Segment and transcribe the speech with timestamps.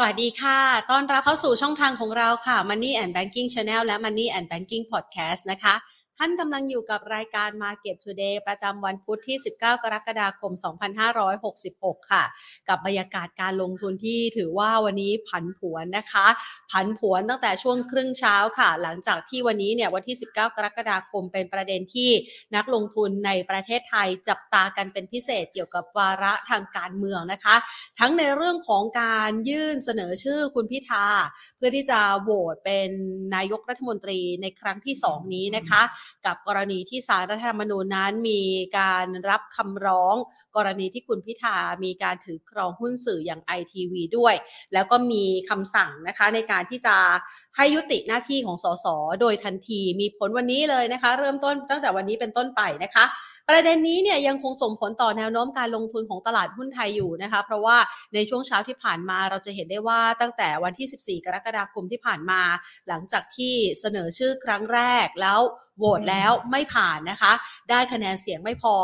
[0.00, 0.60] สวัสดีค่ะ
[0.90, 5.74] ต้อนรับเข้าสู่ช่องทางของเราค่ะ Money and Banking Channel และ Money and Banking Podcast นะคะ
[6.20, 10.52] ท่านกำลังอยู่กับรายการ Market Today ประจำวันพุธที่ 19 กรกฎาคม
[11.30, 12.24] 2566 ค่ะ
[12.68, 16.26] กับบรรยากาศการลงทุนที่ถือว่าวันนี้ผันผวนนะคะ
[16.70, 22.10] ผันผวนตั้งแต่ช่วงครึ่งเช้าค่ะ หลังจากที่วันนี้เนี่ยวันที่ 19 กรกฎาคมเป็นประเด็นที่
[22.56, 27.56] นักลงทุนในประเทศไทยจับตากันเป็นพิเศษเกี่ยวกับวาระทางการเมืองนะคะ
[27.98, 31.06] ทั้งในเรื่องของการยื่นเสนอชื่อคุณพิธา
[31.56, 32.90] เพื่อที่จะโหวตเป็น
[33.34, 35.82] นายกรัฐมนตรีในครั้งที่ 2 นี้นะคะ
[36.26, 38.40] กับกรณีที่สารรัฐธรรมนูญนั้นมี
[38.78, 40.14] การรับคำร้อง
[40.56, 44.34] กรณีที่คุณพิธามีการถือครองหุ้นสื่ออย่างไอทีวีด้วย
[44.72, 46.96] แล้วก็มีคำสั่งนะคะในการที่จะ
[47.56, 48.86] ให้ยุติหน้าที่ของสส
[49.20, 53.04] โดยทันทีมีผลวันนี้เลยนะคะ เริ่มต้นตั้งแต่วันนี้เป็นต้นไปนะคะ
[53.48, 57.76] ประเด็นนี้เนี่ยยังคงส่งผลต่อแนวโน้มการลงทุนของตลาดหุ้นไทยอยู่นะคะ เพราะว่า
[58.14, 62.40] ในช่วงเช้าที่ผ่านมาเราจะเห็นได้ว่าตั้งแต่วันที่ 14 กรกฎาคมที่ผ่านมา
[62.88, 65.40] หลังจากที่เสนอชื่อครั้งแรกแล้ว
[65.78, 67.32] โหวตแล้วไม่ผ่านนะคะ
[67.70, 68.76] ได้คะแนนเสียงไม่พอ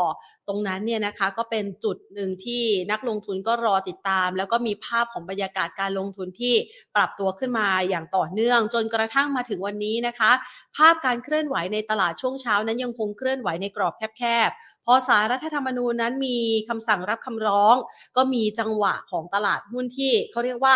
[0.47, 6.55] ตรงนั้นเนี่ยนะคะก็เป็นจุดหนึ่งที่นักลงทุนก็รอติดตาม แล้วก็มีภาพของบรรยากาศการลงทุนที่
[6.95, 10.31] ปรับตัวขึ้นมาอย่างต่อเนื่อง จนกระทั่งมาถึงวันนี้นะคะ
[10.77, 16.37] ภาพการเคลื่อนไหวในตลาดช่วงเช้านั้นยังคงเคลื่อนไหวในกรอบแคบๆพอสารรัฐธรรมนูญนั้นมี
[16.69, 17.75] คำสั่งรับคำร้อง
[18.17, 20.75] ก็มีจังหวะของตลาดหุ้นที่เขาเรียกว่า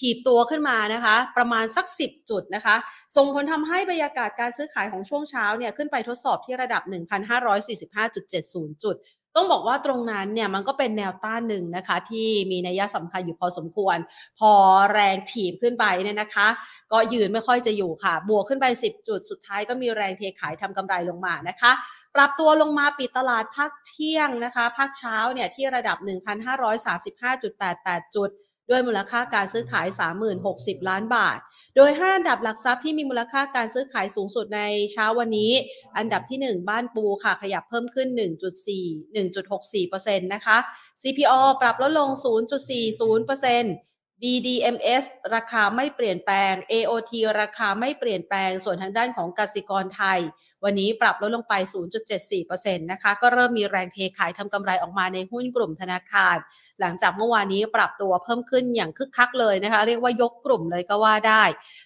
[0.08, 2.76] ีบตัวขึ้นมานะคะ ประมาณสัก 10 จุดนะคะ
[3.16, 6.82] ส่งผลทำให้บรรยากาศการซื้อขายของช่วงเช้าเนี่ยขึ้นไปทดสอบที่ระดับ
[7.82, 8.96] 1,545.70 จุด
[9.36, 13.96] ต้องบอกว่าตรงนั้นเนี่ยมันก็เป็นแนวต้านหนึ่งนะคะ ที่มีนัยสำคัญอยู่พอสมควร
[14.38, 14.52] พอ
[14.92, 16.48] แรงถีบขึ้นไปเนี่ยนะคะ
[16.92, 21.72] ก็ยืนไม่ค่อยจะอยู่ค่ะ บวกขึ้นไป 10 จุด สุดท้ายก็มีแรงเทขายทำกำไรลงมานะคะ
[22.14, 25.96] ปรับตัวลงมาปิดตลาดภาคเที่ยงนะคะ ภาคเช้าเนี่ยที่ระดับ
[26.86, 28.30] 1,535.88 จุด
[28.70, 29.86] ด้วยมูลค่าการซื้อขาย
[30.38, 31.38] 3060 ล้านบาท
[31.76, 35.52] โดย 5 อันดับหลักทรัพย์ที่มีมูลค่าการซื้อขายสูงสุดในเช้าวันนี้
[35.96, 38.08] อันดับที่ 1 บ้านปูค่ะขยับเพิ่มขึ้น
[38.68, 40.58] 1.4 1.64%นะคะ
[41.02, 42.10] CPO ปรับลดลง
[43.06, 43.87] 0.40%
[44.22, 50.20] BDMs ราคาไม่เปลี่ยนแปลง AOT ราคาไม่เปลี่ยนแปลง ส่วนทางด้านของกสิกรไทย
[50.64, 51.54] วันนี้ปรับลดลงไป
[52.16, 56.36] 0.74%นะคะ ก็เริ่มมีแรงเทขายทำกำไรออกมาในหุ้นกลุ่มธนาคาร
[56.80, 61.42] หลังจากเมื่อวานนี้ปรับตัวเพิ่มขึ้นอย่างคึกคักเลยนะคะ เรียกว่ายกกลุ่มเลยก็ว่าได้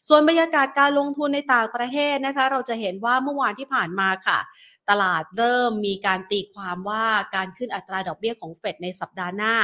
[0.08, 4.38] ส่วนบรรยากาศการลงทุนในต่างประเทศนะคะ เราจะเห็นว่าเมื่อวานที่ผ่านมาค่ะ
[4.90, 7.06] ตลาดเริ่มมีการตีความว่า
[7.36, 9.54] การขึ้นอัตราดอกเบี้ยของเฟดในสัปดาห์หน้า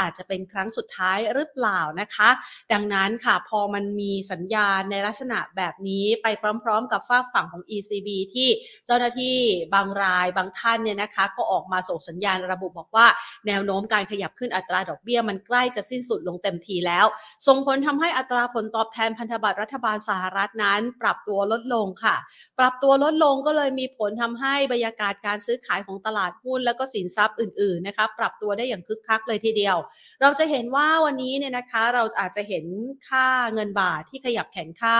[0.00, 2.30] อาจจะเป็นครั้งสุดท้ายหรือเปล่านะคะ
[2.72, 6.26] ดังนั้นค่ะพอมันมีสัญญาณในลักษณะแบบนี้ไป
[6.64, 8.48] พร้อม ๆ กับฝากฝั่งของ ECB ที่
[8.86, 9.38] เจ้าหน้าที่
[9.74, 13.06] บางรายบางท่านเนี่ยนะคะ ก็ออกมาส่งสัญญาณระบุบอกว่า
[13.46, 17.06] แนวโน้มการขยับขึ้นอัตราดอกเบี้ยมันใกล้จะสิ้นสุดลงเต็มทีแล้ว
[17.46, 22.16] ส่งผลทำให้อัตราผลตอบแทนพันธบัตรรัฐบาลสหรัฐนั้น ปรับตัวลดลงค่ะ
[22.58, 29.76] ปรับตัวลดลงก็เลยมีผลทำให้บรรยากาศการซื้อขายของตลาดหุ้นแล้วก็สินทรัพย์อื่นๆนะคะปรับตัวได้อย่างคึกคักเลยทีเดียว
[30.20, 32.64] เราจะเห็นว่าวันนี้เนี่ยนะคะเราอาจจะเห็น
[33.08, 34.98] ค่าเงินบาทที่ขยับแข็งค่า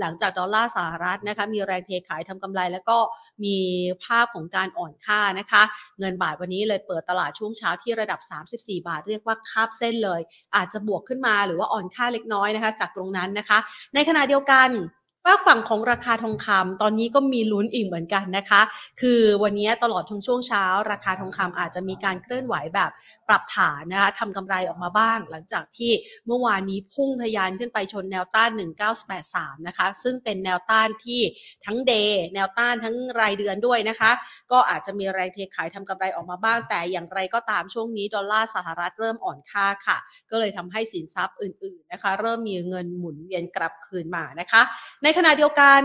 [0.00, 2.98] หลังจากดอลลาร์สหรัฐนะคะมีแรงเทขายทำกำไร แล้วก็
[3.44, 3.56] มี
[4.04, 5.62] ภาพของการอ่อนค่านะคะ
[5.98, 8.20] เงินบาทวันนี้เลยเปิดตลาดช่วงเช้าที่ระดับ
[8.50, 10.20] 34 บาท เรียกว่าคาบเส้นเลย
[10.56, 13.58] อาจจะบวกขึ้นมาหรือว่าอ่อนค่าเล็กน้อยนะคะ จากตรงนั้นนะคะ
[13.94, 14.70] ในขณะเดียวกัน
[15.24, 18.60] ฝากฝั่งของราคาทองคำตอนนี้ก็มีลุ้นอีกเหมือนกันนะคะ
[19.00, 22.90] คือวันนี้ตลอดทั้งช่วงเช้า ราคาทองคำอาจจะมีการเคลื่อนไหวแบบ
[23.28, 25.92] ปรับฐานนะคะทำกำไรออกมาบ้าง หลังจากที่
[26.26, 28.50] เมื่อวานนี้พุ่งทะยานขึ้นไปชนแนวต้าน
[29.08, 31.20] 1983 นะคะ ซึ่งเป็นแนวต้านที่
[31.66, 34.10] ทั้งเดย์แนวต้านทั้งรายเดือนด้วยนะคะ
[34.52, 39.98] ก็อาจจะมีแรงเทขายทำกำไรออกมาบ้าง แต่อย่างไรก็ตามช่วงนี้ดอลลาร์สหรัฐเริ่มอ่อนค่าค่ะ
[40.30, 44.62] ก็เลยทำให้สินทรัพย์อื่นๆนะคะ เริ่มมีเงินหมุนเวียนกลับคืนมานะคะ
[45.02, 45.82] ในขณะเดียวกัน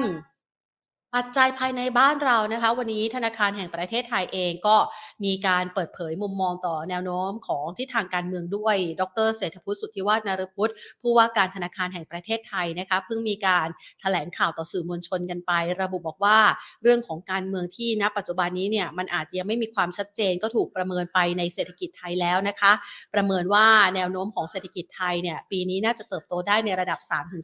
[1.16, 4.78] ปัจจัยภายในบ้านเรานะคะ วันนี้ธนาคารแห่งประเทศไทยเองก็
[5.26, 10.72] มีการเปิดเผยมุมมองต่อแนวโน้มของทิศทางการเมืองด้วย ดรเศรษฐพุทธสุทธิวาฒนารพุทธ
[11.02, 15.52] ผู้ว่าการธนาคารแห่งประเทศไทยนะคะเพิ่งมีการถแถลงข่าวต่อสื่อมวลชนกันไป
[15.82, 16.40] ระบุบอกว่า
[16.84, 22.72] เรื่องของการเมืองที่ณปัจจุบันนี้เนี่ยมันอาจจะยังไม่มีความชัดเจนก็ถูกประเมินไปในเศรษฐกิจไทยแล้วนะคะ
[23.14, 27.00] ประเมินว่าแนวโน้มของเศรษฐกิจไทยเนี่ยปีนี้น่าจะเติบโตได้ในระดับ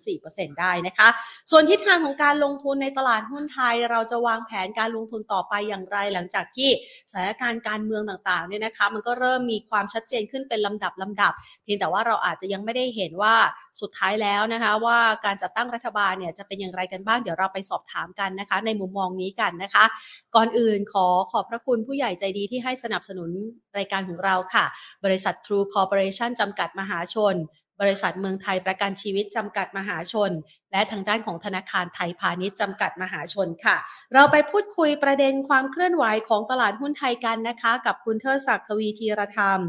[0.07, 1.07] 3-4%ได้นะคะ
[1.51, 6.69] ส่วนทิศทางของการลงทุนในตลาดหุ้นไทยเราจะวางแผนการลงทุนต่อไปอย่างไร หลังจากที่
[7.11, 13.35] สถานการณ์การเมืองต่างๆเนี่ยนะคะมันก็เริ่มมีความชัดเจนขึ้นเป็นลำดับลำดับ เพียงแต่ว่าเราอาจจะยังไม่ได้เห็นว่า
[13.81, 19.85] สุดท้ายแล้วนะคะ ว่าการจัดตั้งรัฐบาลเนี่ยจะเป็นอย่างไรกันบ้างเดี๋ยวเราไปสอบถามกันนะคะ ในมุมมองนี้กันนะคะ
[20.35, 23.29] ก่อนอื่นขอขอบพระคุณผู้ใหญ่ใจดีที่ให้สนับสนุน
[23.77, 24.65] รายการของเราค่ะ
[25.05, 27.35] บริษัท True Corporation จำกัดมหาชน
[27.81, 30.31] บริษัทเมืองไทยประกันชีวิตจำกัดมหาชน
[30.71, 33.77] และทางด้านของธนาคารไทยพาณิชย์จำกัดมหาชนค่ะ
[34.13, 39.59] เราไปพูดคุยประเด็นความเคลื่อนไหวของตลาดหุ้นไทยกันนะคะ กับคุณเทิดศักดิ์ทวีธีรธรรม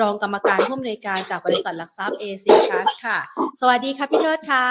[0.00, 3.18] รองกรรมการผู้อำนวยการจากบริษัทหลักทรัพย์เอซีพลัสค่ะ
[3.60, 4.66] สวัสดีค่ะพี่เทิดค่ะ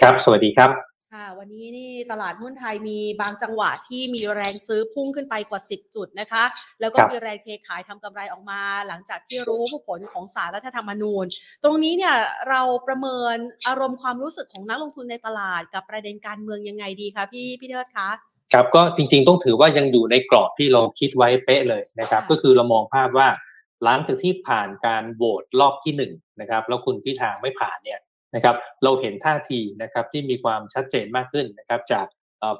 [0.00, 6.44] ครับ สวัสดีครับ ค่ะวันนี้นี่ตลาดหุ้นไทยมีบางจังหวะที่มีแรงซื้อพุ่งขึ้นไปกว่า 10 จุดนะคะ
[6.80, 11.24] แล้วก็ครับมีแรงเทขายทำกำไรออกมา หลังจากที่รู้ผลของสารรัฐธรรมนูญ
[11.64, 12.14] ตรงนี้เนี่ย
[12.48, 13.36] เราประเมิน
[13.66, 18.08] อารมณ์ความรู้สึกของนักลงทุนในตลาดกับประเด็นการเมืองยังไงดีคะพี่พี่เทิดคะ
[18.52, 23.28] ครับก็จริงๆต้องถือว่ายังอยู่ในกรอบที่เราคิดไว้เป๊ะเลยนะครับค่ะก็คือเรามองภาพว่า
[23.84, 28.00] หลังจากที่ผ่านการโหวตรอบที่หนึ่งนะครับ แล้วคุณพิธาไม่ผ่านเนี่ย
[28.34, 32.06] นะครับเราเห็นท่าทีนะครับที่มีความชัดเจนมากขึ้นนะครับจาก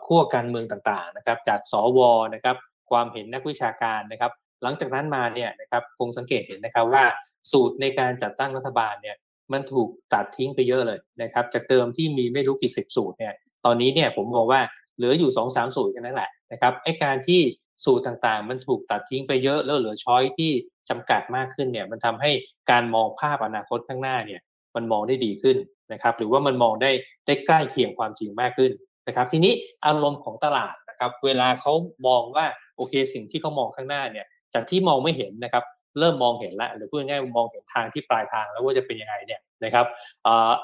[0.07, 2.01] ขั้วการเมืองต่างๆนะครับจากสว
[2.35, 2.57] นะครับ
[2.91, 4.33] ความเห็นนักวิชาการนะครับ
[4.63, 7.05] หลังจากนั้นมาเนี่ยนะครับคงสังเกตเห็นนะครับว่า
[7.51, 9.17] สูตรในการจัดตั้งรัฐบาลเนี่ย
[9.53, 13.35] มันถูกตัดทิ้งไปเยอะเลยนะครับจากเดิมที่มีไม่รู้กี่สิบสูตรเนี่ย
[13.65, 14.61] ตอนนี้เนี่ยผมมองว่า
[14.97, 17.41] เหลืออยู่สองสามสูตรแค่นั้นแหละนะครับไอการที่
[17.85, 20.51] สูตรต่างๆ มันถูกตัดทิ้งไปเยอะแล้วเหลือช้อยที่
[20.89, 22.31] จำกัดมากขึ้นเนี่ยมันทำให้
[22.71, 24.41] การมองภาพอนาคตข้างหน้าเนี่ย
[24.77, 25.57] มันมองได้ดีขึ้น
[25.93, 26.91] นะครับหรือว่ามันมองได้
[27.27, 28.73] ได้ใกล้เคียงความจริงมากขึ้น
[29.09, 29.53] นะครับ ทีนี้
[29.87, 31.73] อารมณ์ของตลาดนะครับ เวลาเขา
[32.07, 32.47] มองว่า
[32.77, 35.65] โอเคสิ่งที่เขามองข้างหน้าเนี่ยจากที่มองไม่เห็นนะครับ
[35.99, 39.87] เริ่มมองเห็นแล้วหรือพูดง่ายๆมองเห็นทางที่ปลายทางแล้วว่าจะเป็นยังไงเนี่ยนะครับ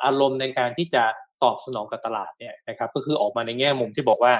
[0.04, 1.02] อารมณ์ในการที่จะ
[1.42, 4.32] ตอบสนองกับตลาดเนี่ยนะครับก็คือออกมาในแง่มุมที่บอกว่า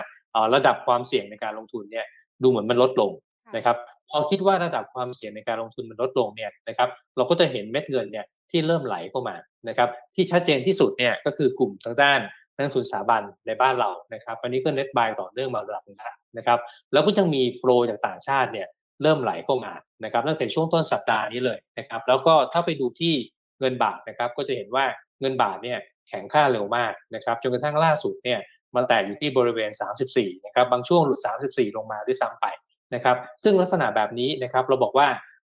[0.55, 2.07] ระดับความเสี่ยงในการลงทุนเนี่ย
[2.43, 3.11] ดูเหมือนมันลดลง
[3.57, 3.77] นะครับ
[4.11, 9.37] พอคิดว่าระดับความเสี่ยงในการลงทุนมันลดลงเนี่ยนะครับเราก็จะเห็นเม็ดเงินเนี่ยที่เริ่มไหลเข้ามา
[9.69, 12.21] นะครับที่ชัดเจนที่สุดเนี่ยก็คือกลุ่มทางด้าน
[12.57, 16.59] นักทุนสถาบันในบ้านเรานะครับอันนี้ก็เน็ตบายต่อเนื่องมาระดับนึงแล้วนะครับ
[16.93, 18.69] แล้วก็ยังมีโฟลจากต่างชาติเนี่ย
[19.03, 19.73] เริ่มไหลเข้ามา
[20.05, 23.15] นะครับตั้งแต่ช่วงต้นสัปดาห์นี้เลยนะครับแล้วก็ถ้าไปดูที่
[23.61, 24.85] เงินบาทนะครับก็จะเห็นว่า
[25.21, 25.79] เงินบาทเนี่ย
[26.09, 28.39] แข็งค่าเร็วมากนะครับจนกระทั่งล่าสุดเนี่ย
[28.75, 29.71] มาแตะอยู่ที่บริเวณ
[30.09, 32.47] 34 นะครับบางช่วงหลุด 34 ลงมาด้วยซ้ำไป
[32.95, 35.09] นะครับ ซึ่งลักษณะแบบนี้นะครับเราบอกว่า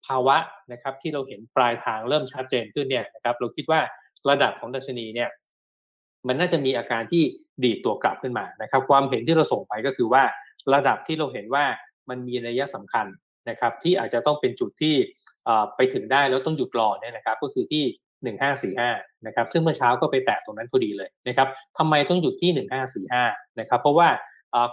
[0.07, 0.37] ภาวะ
[0.73, 3.81] นะครับที่เราเห็นปลายทางเริ่มชัดเจนขึ้นเนี่ยนะครับเราคิดว่า
[4.31, 5.29] ระดับของดัชนีเนี่ย
[6.27, 7.23] มันน่าจะมีอาการที่
[7.65, 10.23] ดีดตัวกลับขึ้นมานะครับ ความเห็นที่เราส่งไปก็คือว่า
[10.75, 11.65] ระดับที่เราเห็นว่า
[12.09, 13.07] มันมีนัยะสำคัญ
[13.51, 14.95] นะครับ ที่อาจจะต้องเป็นจุดที่
[15.77, 17.85] ไปถึงได้แล้วต้องหยุดรอเนี่ยนะครับ ก็คือที่
[18.35, 21.49] 1545นะครับซึ่งเมื่อเช้าก็ไปแตะตรงนั้นพอดีเลยนะครับ
[21.79, 22.67] ทำไมต้องหยุดที่
[23.05, 24.09] 1545นะครับเพราะว่า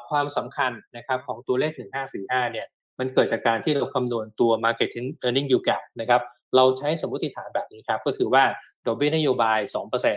[0.10, 1.72] ความสำคัญนะครับของตัวเลข
[2.12, 2.68] 1545 เนี่ย
[3.00, 4.90] มันเกิดจากการที่เราคำนวณตัว market
[5.26, 6.22] earning yield gap นะครับ
[6.56, 8.44] เราใช้สมมติฐานแบบนี้ครับ ก็คือว่า
[8.86, 9.60] ดอกเบี้ยนโยบาย
[9.94, 10.16] 2%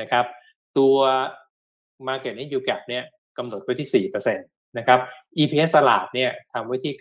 [0.00, 0.24] นะครับ
[0.78, 0.96] ตัว
[2.08, 3.04] market earning yield gap เนี่ย
[3.38, 5.00] กำหนดไว้ที่ 4%นะครับ
[5.38, 6.92] EPS ตลาดเนี่ยทำไว้ที่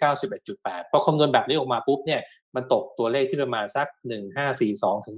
[0.42, 2.22] 91.8 พอคำนวณแบบนี้ออกมาปุ๊บเนี่ย
[2.56, 3.88] มันตกตัวเลขที่ประมาณสัก
[4.46, 5.16] 1542 ถึง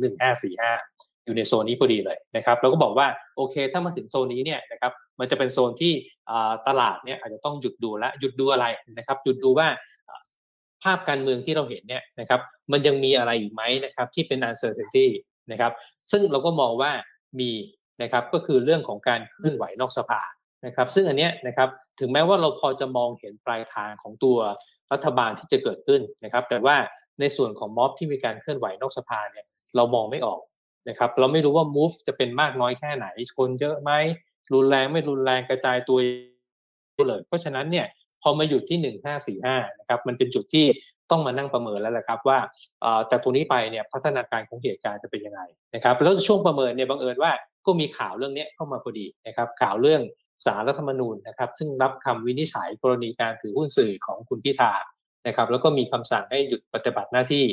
[0.62, 5.94] 1545 อยู่ในโซนนี้พอดีเลยนะครับเราก็บอกว่าโอเค ถ้ามาถึงโซนนี้เนี่ยนะครับ มันจะเป็นโซนที่
[6.68, 8.66] ตลาดเนี่ยอาจจะต้องหยุดดูและหยุดดูอะไร
[8.98, 9.68] นะครับหยุดดูว่า
[10.84, 12.42] ภาพการเมืองที่เราเห็นเนี่ยนะครับ
[12.72, 15.08] มันยังมีอะไรอีกไหมนะครับที่เป็น uncertainty
[15.52, 15.72] นะครับ
[16.12, 16.92] ซึ่งเราก็มองว่า
[17.40, 17.52] มี
[18.02, 20.22] นะครับก็คือเรื่องของการเคลื่อนไหวนอกสภา
[20.66, 21.70] นะครับซึ่งอันเนี้ยนะครับ
[22.00, 24.38] ถึงแม้ว่าเราพอจะมองเห็นปลายทางของตัว
[24.94, 26.78] รัฐบาลที่จะเกิดขึ้นนะครับ แต่ว่า
[27.20, 30.42] ในส่วนของม็อบที่มีการเคลื่อนไหวนอกสภาเนี่ยเรามองไม่ออก
[30.90, 33.92] นะครับเราไม่รู้ว่า move จะเป็นมากน้อยแค่ไหนคนเยอะไหม
[34.54, 36.00] รุนแรงไม่รุนแรงกระจายตัว
[37.08, 37.86] เลยเพราะฉะนั้นเนี่ย
[38.24, 38.96] พอมาหยุดที่
[39.30, 40.66] 1545นะครับมันเป็นจุดที่
[41.12, 42.40] ต้องมานั่งประเมินแล้วแหละครับว่า
[42.82, 45.42] เออจากตรงนี้ไปเนี่ยพัฒนาการของเหตุการณ์จะเป็นยังไง
[45.76, 47.32] นะครับแล้วช่วงประเมินเนี่ยบังเอิญว่า
[47.66, 50.02] ก็มีข่าวเรื่องนี้เข้ามาพอดีนะครับข่าวเรื่อง
[50.46, 54.74] สารรัฐธรรมนูญนะครับซึ่งรับคำวินิจฉัยกรณีการถือหุ้นสื่อของคุณพิธา
[55.28, 57.46] นะครับแล้วก็มีคำสั่งให้หยุดปฏิบัติหน้าที่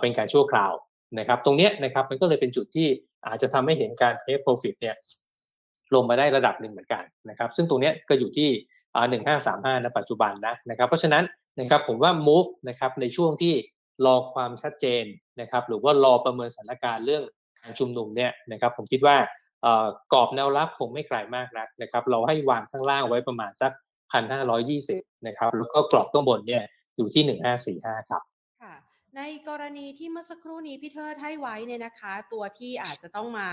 [0.00, 0.72] เป็นการชั่วคราว
[1.18, 2.88] นะครับตรงเนี้ยนะครับมันก็เลยเป็นจุดที่
[3.26, 4.96] อาจจะทำให้เห็นการเทคโปรฟิตเนี่ย
[5.94, 8.48] ลงมาได้ระดับหนึ่งเหมือนกันนะครับ ซึ่งตรงนี้ก็อยู่ที่
[9.10, 11.24] หนึ่งห้าสามห้าณปัจจุบันนะนะครับ เพราะฉะนั้น
[11.60, 13.54] นะครับผมว่า move นะครับในช่วงที่
[14.06, 15.04] รอความชัดเจน
[15.40, 17.22] นะครับหรือว่ารอประเมินสถานการณ์เรื่อง
[17.62, 19.16] การชุมนุมเนี่ยนะครับผมคิดว่า
[20.12, 23.72] กรอบแนวรับคงไม่ไกลมากนักนะครับเราให้วางข้างล่างไว้ประมาณสัก
[24.12, 26.62] พันห้าร้อยี่สิบนะครับแล้วก็กรอบข้างบนเนี่ย
[26.96, 28.22] อยู่ที่หนึ่งห้าสี่ห้าครับ
[29.18, 33.48] ในกรณีที่เมื่อสักครู่นี้พี่เทิดให้ไว้เนี่ยนะคะ ตัวที่อาจจะต้องมา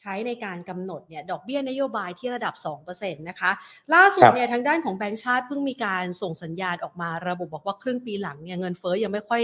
[0.00, 2.54] ใช้ในการกำหนดเนี่ยดอกเบี้ยนโยบายที่ระดับ
[2.86, 3.50] 2%นะคะ
[3.94, 9.42] ล่าสุดครับเนี่ยทางด้านของแบงก์ชาติเพิ่งมีการส่งสัญญาณออกมาระบุบอกว่าครึ่งปีหลังเนี่ยเงินเฟ้อยังไม่ค่อย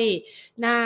[0.64, 0.76] น่า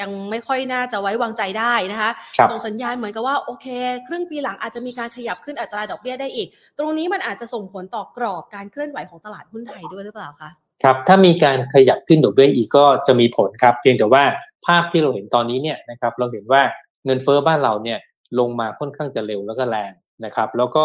[0.00, 3.66] ยังไม่ค่อยน่าจะไว้วางใจได้นะคะครับส่งสัญญาณเหมือนกับว่าโอเค
[4.08, 6.48] ครึ่งปีหลังอาจจะมีการขยับขึ้นอัตราดอกเบี้ยได้อีก
[6.78, 10.50] ตรงนี้มันอาจจะส่งผลต่อกรอบการเคลื่อนไหวของตลาดหุ้นไทยด้วยหรือเปล่าคะ
[10.82, 14.24] ครับถ้ามีการขยับขึ้นดอกเบี้ยอีกก็จะมีผลครับ เพียงแต่ว่า
[14.66, 16.62] ภาพที่เราเห็นตอนนี้เนี่ยนะครับเราเห็นว่า
[17.04, 17.98] เงินเฟ้อบ้านเราเนี่ย
[18.38, 19.92] ลงมาค่อนข้างจะเร็วแล้วก็แรง
[20.24, 20.84] นะครับ แล้วก็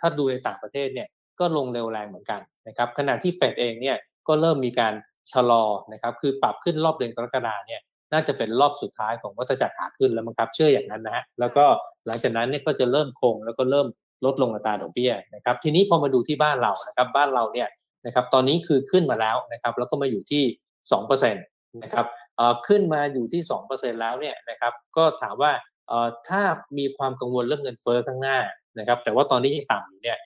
[0.00, 1.08] ถ้าดูในต่างประเทศเนี่ย
[1.40, 3.96] ก็ลงเร็วแรงเหมือนกันนะครับขณะที่เฟดเองเนี่ย
[4.28, 4.94] ก็เริ่มมีการ
[5.32, 7.80] ชะลอนะครับคือปรับขึ้นรอบเดือนกรกฎาเนี่ย
[8.12, 11.64] น่าจะเป็นรอบสุดท้ายของวัฏจักรขาขึ้นแล้วมั้งครับเชื่ออย่างนั้นนะฮะแล้วก็
[12.06, 13.86] หลังจากนั้นเนี่ยก็จะเริ่มคงแล้วก็เริ่ม
[14.24, 17.68] ลดลงอัตราดอกเบี้ยนะครับทีนี้พอมาดูที่บ้านเรานะครับบ้านเราเนี่ย
[18.06, 20.44] นะครับตอนนี้คือขึ้นมาแล้วนะครับแล้วก็มาอยู่ที่
[20.92, 22.06] 2%นะครับ
[22.66, 25.52] ขึ้นมาอยู่ที่ 2%แล้วเนี่ยนะครับก็ถามว่า
[26.28, 26.42] ถ้า
[26.78, 28.38] มีความกังวลเรื่องเงินเฟ้อข้างหน้า
[28.78, 30.18] นะครับแต่ว่าตอนนี้ยังต่ำอยู่เนี่ย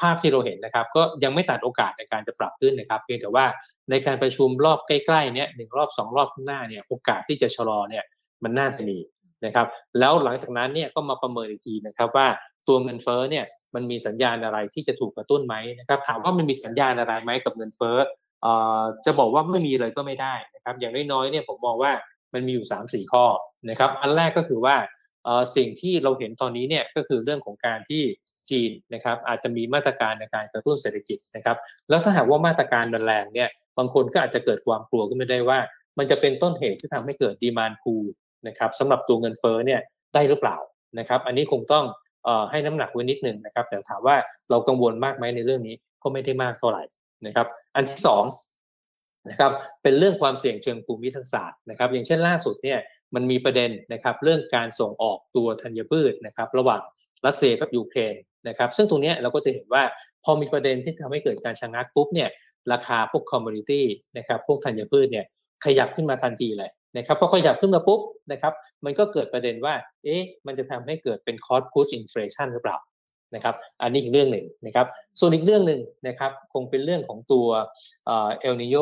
[0.00, 3.46] ภาพที่เราเห็นนะครับก็ยังไม่ตัดโอกาสในการจะปรับขึ้นนะครับเพียงแต่ว่า
[3.90, 8.04] ในการประชุมรอบใกล้ๆเนี้ยหนึ่งรอบสองรอบข้างหน้าเนี่ยโอกาสที่จะชะลอเนี่ย
[8.44, 8.96] มันน่าจะมี
[9.44, 9.66] นะครับ
[9.98, 12.26] แล้วหลังจากนั้นเนี่ยก็มาประเมินอีกทีนะครับว่า
[12.68, 13.44] ตัวเงินเฟ้อเนี่ย
[13.74, 17.96] มันมีสัญญาณอะไรที่จะถูกกระตุ้นไหมนะครับถามว่ามันมีสัญญาณอะไรไหมกับเงินเฟ้อ
[19.06, 21.92] จะบอกว่าไม่มีเลยก็ไม่ได้นะครับอย่างน้อยๆเนี่ยผมมองว่า
[22.34, 23.24] มันมีอยู่3 4ข้อ
[23.70, 24.76] นะครับอันแรกก็คือว่า
[25.56, 28.02] สิ่งที่เราเห็นตอนนี้เนี่ยก็คือเรื่องของการที่
[28.50, 31.56] จีนนะครับอาจจะมีมาตรการในการกระตุ้นเศรษฐกิจนะครับ
[31.88, 35.58] แล้วถ้าหากว่ามาตรการแรงเนี่ยบางคนก็อาจจะเกิดความกลัวก็ไม่ได้ว่า
[35.98, 37.94] มันจะเป็นต้นเหตุที่ทำให้เกิดดีมานพู
[38.48, 39.80] นะครับสำหรับตัวเงินเฟ้อเนี่ย
[40.14, 40.56] ได้หรือเปล่า
[40.98, 41.84] นะครับอันนี้คงต้อง
[42.50, 44.16] ให้น้ำหนักไว้นิดหนึ่งนะครับแต่ถามว่า
[44.50, 46.82] เรากังวลมากไหมในเรื่องนี้ก็ไม่ได้มากเท่าไหร่
[47.26, 48.24] นะครับ อันที่สอง
[49.28, 52.78] นะครับเป็นเรื่องความเสี่ยงเชิงภูมิทัศน์นะครับ อย่างเช่นล่าสุดเนี่ย
[53.14, 56.80] มันมีประเด็นนะครับเรื่องการส่งออกตัวธัญพืชนะครับ ระหว่าง
[57.26, 58.14] รัสเซียกับยูเครน
[58.48, 59.82] นะครับซึ่งตรงนี้เราก็จะเห็นว่า
[60.24, 62.28] พอมีประเด็นที่ทำให้เกิดการชะงักปุ๊บเนี่ย
[62.72, 63.86] ราคาพวก commodity
[64.18, 65.26] นะครับพวกธัญพืชเนี่ย
[65.64, 68.00] ขยับขึ้นมาทันทีเลย นะครับพอขยับขึ้นมาปุ๊บ
[68.32, 68.52] นะครับ
[68.84, 72.78] มันก็เกิดประเด็นว่า เอ๊ะมันจะทำให้เกิดเป็น cost push inflation หรือเปล่า
[73.34, 74.86] นะครับ อันนี้อีกเรื่องหนึ่งนะครับ
[75.18, 77.46] ส่วนอีกเรื่องหนึ่งนะครับ คงเป็นเรื่องของตัว
[78.06, 78.76] เอลนีโญ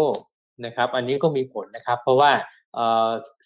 [0.66, 2.30] นะครับ อันนี้ก็มีผลนะครับ เพราะว่า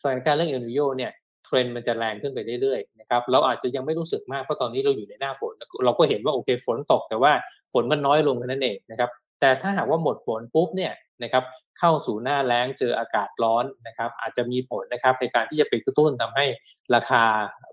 [0.00, 1.12] สถานการณ์เรื่องเอลนีโญเนี่ย
[1.44, 5.52] เทรนด์มันจะแรงขึ้นไปเรื่อยๆนะครับเราอาจจะยังไม่รู้สึกมากเพราะตอนนี้เราอยู่ในหน้าฝน
[5.84, 7.32] เราก็เห็นว่าโอเคฝนตกแต่ว่า
[7.72, 11.44] ฝนมันน้อยลงแค่นั้นเองนะครับแต่ถ้าหากว่าหมดฝนปุ๊บเนี่ย นะครับ
[11.78, 16.46] เข้าสู่หน้าแล้งเจออากาศร้อนนะครับ อาจจะมีผลนะครับในการที่จะไปกระตุ้นทำให้
[16.94, 17.24] ราคา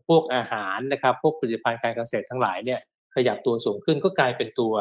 [0.07, 2.79] พวกอาหารนะครับ พวกผลิตภัณฑ์การเกษตรทั้งหลายเนี่ย
[3.15, 4.73] ขยับตัวสูงขึ้นก็กลายเป็นตัว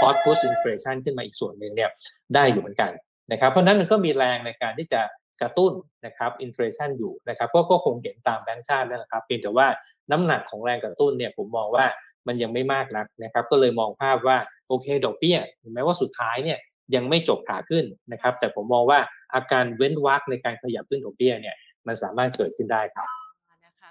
[0.00, 1.90] cost push inflation ขึ้นมาอีกส่วนหนึ่งเนี่ย
[2.34, 2.90] ได้อยู่เหมือนกัน
[3.32, 5.02] นะครับเพราะนั้นมันก็มีแรงในการที่จะ
[5.42, 5.72] กระตุ้น
[6.06, 9.66] นะครับ inflation อยู่นะครับก็ก็คงเห็นตามแบงก์ชาตินั่นแหละครับเพียงแต่ว่า
[10.10, 11.86] น้ำหนักของแรงกระตุ้นเนี่ยผมมองว่า
[12.26, 14.36] มันยังไม่มากนักนะครับ ก็เลยมองภาพว่า
[14.68, 15.38] โอเคดอกเบี้ย
[15.74, 16.58] แม้ว่าสุดท้ายเนี่ย
[16.94, 19.00] ยังไม่จบขาขึ้นนะครับ แต่ผมมองว่า
[19.34, 21.56] อาการเว้นวักในการขยับขึ้นดอกเบี้ยเนี่ย
[21.86, 23.08] มันสามารถเกิดขึ้นได้ครับ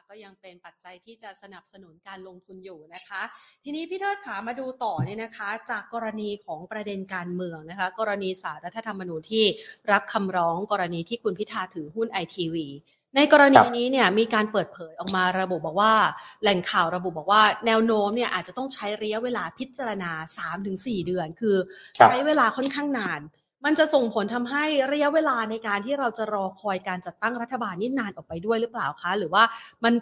[0.10, 3.22] ก็ยังเป็นปัจจัยที่จะสนับสนุนการลงทุนอยู่นะคะ
[3.64, 9.46] ทีนี้พี่เทิดขามาดูต่อเนี่ยนะคะ จากกรณีของประเด็นการเมืองนะคะ กรณีสารรัฐธรรมนูญที่
[9.92, 12.68] รับคำร้องกรณีที่คุณพิธาถือหุ้นไอทีวี
[13.16, 15.94] ในกรณีนี้เนี่ยมีการเปิดเผยออกมาระบุบอกว่า
[16.42, 20.12] แหล่งข่าวระบุบอกว่า แนวโน้มเนี่ยอาจจะต้องใช้ระยะเวลาพิจารณา
[20.60, 21.56] 3-4 เดือน คือ
[21.98, 23.22] ใช้เวลาค่อนข้างนาน
[23.66, 29.44] มันจะส่งผลทำให้ระยะเวลาในการที่เราจะรอคอยการจัดตั้งรัฐบาลนี่นานออกไปด้วยหรือเปล่าคะ หรือว่า
[29.84, 29.94] มัน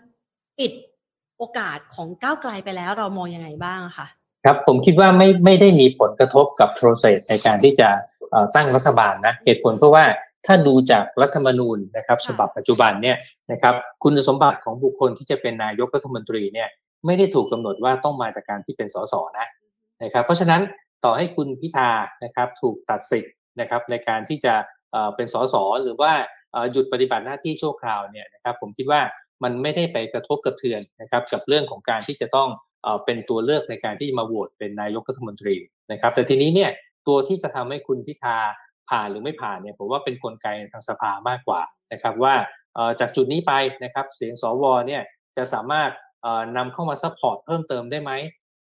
[0.60, 0.72] ปิด
[1.38, 4.08] โอกาสของก้าวไกลไปแล้วเรามองยังไงบ้างคะ
[4.46, 7.90] ครับผมคิดว่าไม่ไม่ได้มีผลกระทบกับโปรเซสในการที่จะ
[8.56, 10.06] ตั้งรัฐบาลนะเหตุผลเพราะว่า
[10.48, 13.18] ถ้าดูจากรัฐธรรมนูญนะครับฉบับปัจจุบันเนี่ย
[13.52, 16.70] นะครับคุณสมบัติของบุคคลที่จะเป็นนายกรัฐมนตรีเนี่ย
[17.06, 19.48] ไม่ได้ถูกกาหนดว่าต้องมาจากการที่เป็นสสนะ
[20.04, 20.62] นะครับ เพราะฉะนั้น
[21.04, 21.92] ต่อให้คุณพิธา
[22.24, 24.54] นะครับถูกตัดสิทธิ์นะครับในการที่จะ
[25.16, 26.12] เป็นสสหรือว่า
[26.72, 29.02] หยุดปฏิบัติหน้าที่ชั่วคราวเนี่ยนะครับผมคิดว่า
[29.44, 32.50] มันไม่ได้ไปกระทบกระเทือนนะครับกับเรื่องของการที่จะต้อง
[33.06, 35.56] เป็นตัวเลือกในการที่มาโหวตเป็นนายกรัฐมนตรี
[35.92, 36.72] นะครับ แต่ทีนี้เนี่ย
[37.08, 38.38] ตัวที่จะทำให้คุณพิธา
[38.90, 41.62] ผ่านหรือไม่ผ่านเนี่ยผมว่าเป็นกลไกทางสภามากกว่า
[41.94, 42.34] นะครับว่า
[43.00, 43.54] จากจุดนี้ไป
[43.84, 45.02] นะครับเสียงสวเนี่ย
[45.38, 45.92] จะสามารถ
[46.58, 48.12] นำเข้ามา support เพิ่มเติมได้ไหม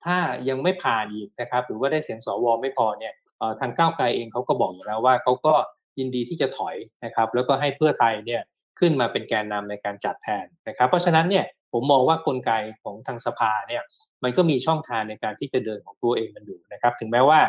[0.04, 0.16] ถ้า
[0.48, 3.12] ยังไม่ผ่านอีกนะครับหรือว่าได้เสียงสวไม่พอเนี่ย
[3.60, 5.54] ทางก้าวไกลเองเขาก็บอกอยู่แล้วว่าเขาก็
[5.98, 8.42] ยินดีที่จะถอยนะครับแล้วก็ให้เพื่อไทยเนี่ย
[8.78, 12.52] ขึ้นมาเป็นแกนนำในการจัดแทนนะครับ เพราะฉะนั้นเนี่ยผมมองว่ากลไก
[12.84, 13.82] ของทางสภาเนี่ย
[14.22, 17.40] มันก็มีช่องทางในการที่จะเดินของตัวเองมันอยู่นะครับ ถึงแม้ว่า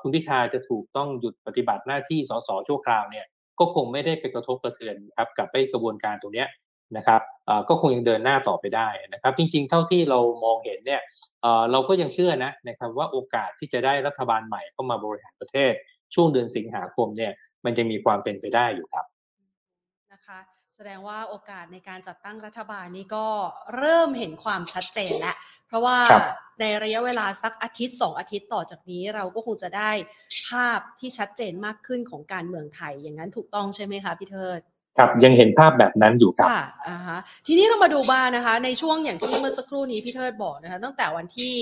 [0.00, 3.26] คุณพิธาจะถูกต้องหยุดปฏิบัติหน้าที่สสชั่วคราวเนี่ย
[3.58, 6.46] ก็คงไม่ได้ไปกระทบกระเทือนครับกับไปกระบวนการตรงนี้
[6.96, 7.20] นะครับ
[7.68, 11.02] ก็คงยังเดินหน้าต่อไปได้นะครับ จริงๆ เท่าที่เรามองเห็นเนี่ย
[11.72, 15.72] เราก็ยังเชื่อนะนะครับว่าโอกาสที่จะได้รัฐบาลใหม่เข้ามาบริหารประเทศ
[16.14, 17.32] ช่วงเดือนสิงหาคมเนี่ย
[17.64, 19.06] มันจะมีความเป็นไปได้อยู่ครับ
[20.12, 20.38] นะคะ
[20.80, 23.26] แสดงว่าโอกาสในการจัดตั้งรัฐบาลนี้ก็
[23.76, 25.98] เริ่มเห็นความชัดเจนแล้ว เพราะว่า
[26.60, 29.90] ในระยะเวลาสักอาทิตย์สองอาทิตย์ต่อจากนี้เราก็คงจะได้
[30.48, 34.60] ภาพที่ชัดเจนมากขึ้นของการเมืองไทยอย่างนั้นถูกต้องใช่ไหมคะพี่เทิด
[34.98, 41.52] ครับยังเห็นภาพแบบนั้นอยู่ครับค่ะอ่าฮะทีนี้เรามาดูบ้านนะคะ ในช่วงอย่างที่เมื่อสักครู่นี้พี่เทิดบอกนะคะ ตั้งแต่วันที่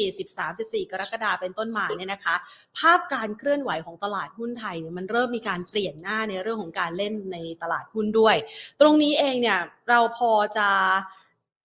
[0.86, 2.34] 13-14 กรกฎาเป็นต้นมาเนี่ยนะคะ
[2.78, 8.36] ภาพการเคลื่อนไหวของตลาดหุ้นไทยเนี่ยมันเริ่มมีการเปลี่ยนหน้าในเรื่องของการเล่นในตลาดหุ้นด้วย
[8.80, 10.68] ตรงนี้เองเนี่ยเราพอจะ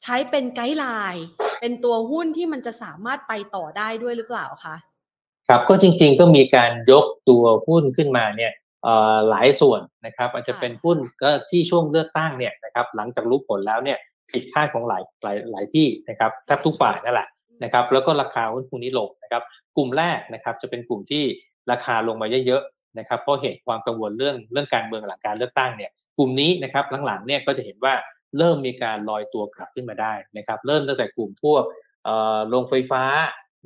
[0.03, 1.25] ใช้เป็นไกด์ไลน์
[1.59, 4.75] เป็นตัวหุ้นที่มันจะสามารถไปต่อได้ด้วยหรือเปล่าคะ
[5.47, 8.51] ครับก็จริงๆก็มีการยกตัวหุ้นขึ้นมาเนี่ย
[9.29, 13.97] หลายส่วนนะครับอาจจะเป็นหุ้นก็ที่ช่วงเลือกตั้งเนี่ยนะครับหลังจากรู้ผลแล้วเนี่ย
[14.31, 17.27] ผิดคาดของหลายหลายหลายที่นะครับแทบทุกฝ่ายนั่นแหละ
[17.63, 19.43] นะครับแล้วก็ราคาหุ้นพวกนี้ลงนะครับ
[19.77, 21.23] กลุ่มแรกนะครับจะเป็นกลุ่มที่
[21.71, 27.93] ราคาลงมาเยอะๆนะครับเพราะเหตุความกังวลเรื่องเรื่องการเมืองหลังการเลือกตั้งเนี่ยกลุ่มนี้นะครับหลังๆเนี่ยก็จะเห็นว่า
[28.37, 31.63] เริ่มมีการลอยตัวกลับขึ้นมาได้นะครับเริ่มตั้งแต่กลุ่มพวก
[32.49, 33.03] โรงไฟฟ้า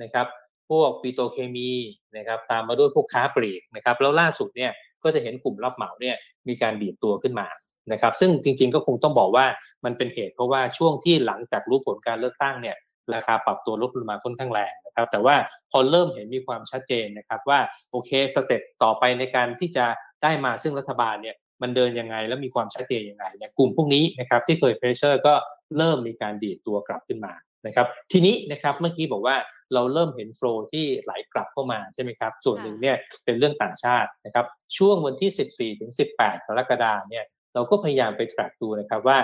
[0.03, 0.27] นะครับ
[0.69, 1.71] พวกปิโตเคมี
[2.17, 4.71] นะครับตามมาด้วยพวกค้าปลีกนะครับแล้วล่าสุดเนี่ย
[5.05, 6.15] ก็จะเห็นกลุ่มรับเหมาเนี่ย
[6.47, 7.47] มีการดีดตัวขึ้นมา
[7.91, 9.45] นะครับ ซึ่งจริงๆก็คงต้องบอกว่า
[9.85, 12.77] มันเป็นเหตุเพราะว่าช่วงที่หลังจากรู้ผลการเลือกตั้งเนี่ย
[13.13, 15.35] ราคาปรับตัวลดลงมาค่อนข้างแรงนะครับแต่ว่า
[15.71, 17.59] พอเริ่มเห็นมีความชัดเจนนะครับว่า
[17.91, 19.85] โอเค step ต่อไปในการที่จะ
[20.23, 25.33] ได้มาซึ่งรัฐบาลเนี่ยมันเดินยังไงแล้วมีความชัดเจนยังไงเนี่ยกลุ่มพวกนี้นะครับที่เคย pressure ก็
[25.77, 27.33] เริ่มมีการดีดตัวกลับขึ้นมา
[27.65, 29.35] นะครับทีนี้นะครับเมื่อกี้บอกว่า
[29.73, 32.95] เราเริ่มเห็น flow ที่ไหลกลับเข้ามาใช่ไหมครับส่วนหนึ่งเนี่ย
[33.25, 34.45] เป็นเรื่องต่างชาตินะครับ
[34.77, 39.19] ช่วงวันที่ 14ถึง18 กรกฎาเนี่ยเราก็พยายามไป track ดูนะครับว่า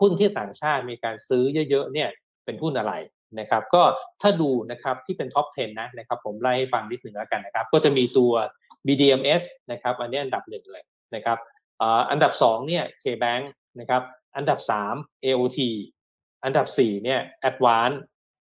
[0.00, 2.08] หุ้นที่ต่างชาติมีการซื้อเยอะๆเนี่ย
[2.44, 2.94] เป็นหุ้นอะไร
[3.40, 3.82] นะครับก็
[4.22, 8.32] ถ้าดูนะครับที่เป็น top 10 นะนะครับผมไล่ให้ฟังนิดหนึ่งแล้วกันนะครับก็จะมีตัว
[8.86, 11.38] BDMS นะครับอันนี้อันดับหนึ่งเลยนะครับ
[12.10, 13.44] อันดับ2เนี่ย KBank
[13.80, 14.02] นะครับ
[14.36, 14.58] อันดับ
[14.92, 15.58] 3 AOT
[16.44, 17.98] อันดับ4เนี่ย Advance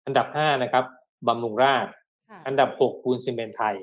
[0.05, 0.85] อันดับ5นะครับ
[1.27, 1.87] บำรุงราษฎร์
[2.47, 3.75] อันดับ6ปูนซิเมนต์ไทย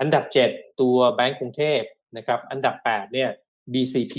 [0.00, 1.80] อันดับ7ตัวแบงก์กรุงเทพ
[2.16, 3.30] นะครับ อันดับ8เนี่ย
[3.72, 4.14] BCP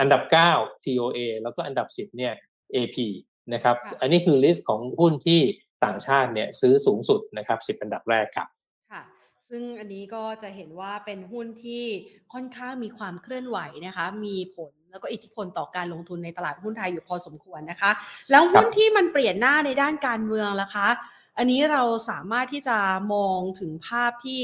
[0.00, 0.22] อันดับ
[0.54, 2.32] 9 TOA แล้วก็อันดับ10เนี่ย
[2.74, 2.96] AP
[3.52, 5.40] นะครับ อันนี้คือ list ของหุ้นที่
[5.84, 9.02] ต่างชาติเนี่ยซื้อสูงสุดนะครับ10อันดับแรกครับค่ะ
[9.48, 11.84] ซึ่งอันนี้ก็จะเห็นว่าเป็นหุ้นที่
[12.32, 17.90] ค่อนข้างมีความเคลื่อนไหวนะคะ มีผล แล้วก็อิทธิพลต่อการลงทุนในตลาดหุ้นไทยอยู่พอสมควรนะคะ
[18.30, 20.88] แล้วหุ้นที่มันเปลี่ยนหน้าในด้านการเมืองล่ะคะ
[21.38, 22.78] อันนี้เราสามารถที่จะ
[23.14, 24.42] มองถึงภาพที่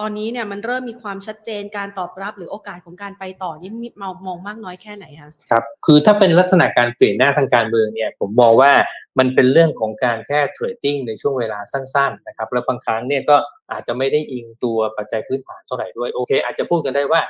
[0.00, 3.88] ตอนนี้เนี่ยมันเริ่มมีความชัดเจนการตอบรับหรือโอกาสของการไปต่อนี่มี
[4.26, 8.72] มองมากน้อยแค่ไหนคะครับคือถ้าเป็นลักษณะการเปลี่ยนหน้าทางการเมืองเนี่ยผมมองว่า
[9.18, 13.36] มันเป็นเรื่องของการแค่เทรดดิ้งในช่วงเวลาสั้นๆนะครับแล้วบางครั้งเนี่ยก็
[13.72, 17.20] อาจจะไม่ได้อิงตัวปัจจัยพื้นฐานเท่าไหร่ด้วยโอเค อาจจะพูดกันได้ว่า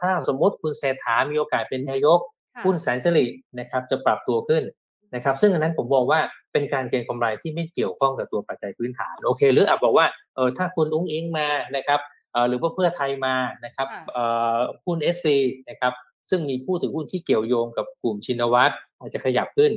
[0.00, 2.18] ถ้าสมมติคุณเศรษฐามีโอกาสเป็นนายก
[2.64, 3.26] หุ้นแสนสิริ
[3.58, 4.62] นะครับจะปรับตัวขึ้น
[5.14, 6.20] นะครับ ซึ่งอันนั้นผมมองว่า
[6.52, 12.00] เป็นการเก็งกำไรที่ไม่เกี่ยวข้องกับตัวปัจจัยพื้นฐานโอเค หรืออาจบอกว่าเออถ้าคุณอุ้งอิงมานะครับ
[12.48, 13.88] หรือว่าเพื่อไทยมานะครับ
[14.84, 15.36] หุ้นเอสซี
[15.68, 15.92] นะครับ
[16.30, 19.72] ซึ่งมีผู้ถือหุ้นที่เกี่ยวโยงกับกลุ่มชินวัตรอาจจะขยับขึ้น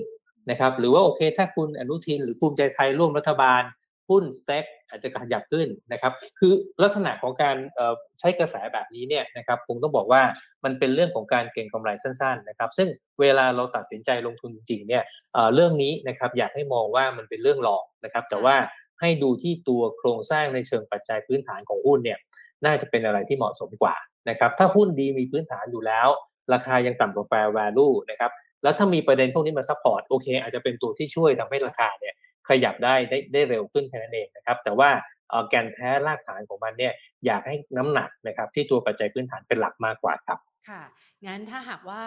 [0.50, 3.62] นะครับ หรือว่าโอเค ถ้าคุณอนุทินหรือภูมิใจไทยร่วมรัฐบาล
[4.10, 7.56] หุ้นสเต็กอาจจะขยับขึ้นนะครับ คือลักษณะของการ
[8.20, 10.22] ใช้กระแสแบบนี้เนี่ยนะครับคงต้องบอกว่า
[10.66, 12.90] มันเป็นเรื่องของการเก็งกำไรสั้นๆนะครับ ซึ่ง
[13.22, 15.04] เวลาเราตัดสินใจลงทุนจริงเนี่ย
[15.54, 18.56] เรื่องนี้นะครับอยากให้มองว่ามันเป็นเรื่องหลอกนะครับ แต่ว่า
[19.02, 22.20] ให้ดูที่ตัวโครงสร้างในเชิงปัจจัยพื้นฐานของหุ้นเนี่ย
[22.66, 23.96] น่าจะเป็นอะไรที่เหมาะสมกว่า
[24.30, 26.08] นะครับ ถ้าหุ้นดีมีพื้นฐานอยู่แล้ว
[26.54, 28.32] ราคายังต่ำกว่า fair value นะครับ
[28.64, 32.16] แล้วถ้ามีประเด็นพวกนี้มา support โอเค อาจจะเป็นตัวที่ช่วยทำให้ราคาเนี่ย
[32.50, 34.90] ขยับได้ได้ได้เร็วขึ้นแค่นั้นเองนะครับแต่ว่า
[35.50, 36.94] แกนแท้รากฐานของมันเนี่ย
[37.26, 40.84] อยากให้น้ำหนักนะครับที่ตัวปัจจัยพื้นฐานเป็นหลักมากกว่าครับค่ะ
[41.28, 42.04] งั้นถ้าหากว่า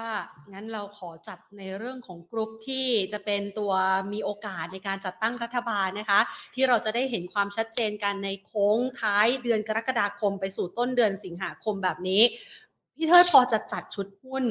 [0.52, 3.72] งั้นเราขอจัดในเรื่องของกลุ่มที่จะเป็นตัว
[4.12, 6.20] มีโอกาสในการจัดตั้งรัฐบาลนะคะ
[6.54, 12.22] ที่เราจะได้เห็นความชัดเจนกันในโค้งท้ายเดือนกรกฎาคมไปสู่ต้นเดือนสิงหาคมแบบนี้
[12.96, 14.44] พี่เทิดพอจะจัดชุดหุ้น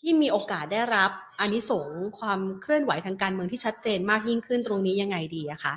[0.00, 1.10] ที่มีโอกาสได้รับ
[1.40, 5.74] อันนี้สงความเคลื่อนไหวทางการเมืองที่ชัดเจนมากยิ่งขึ้นตรงนี้ยังไงดีอะคะ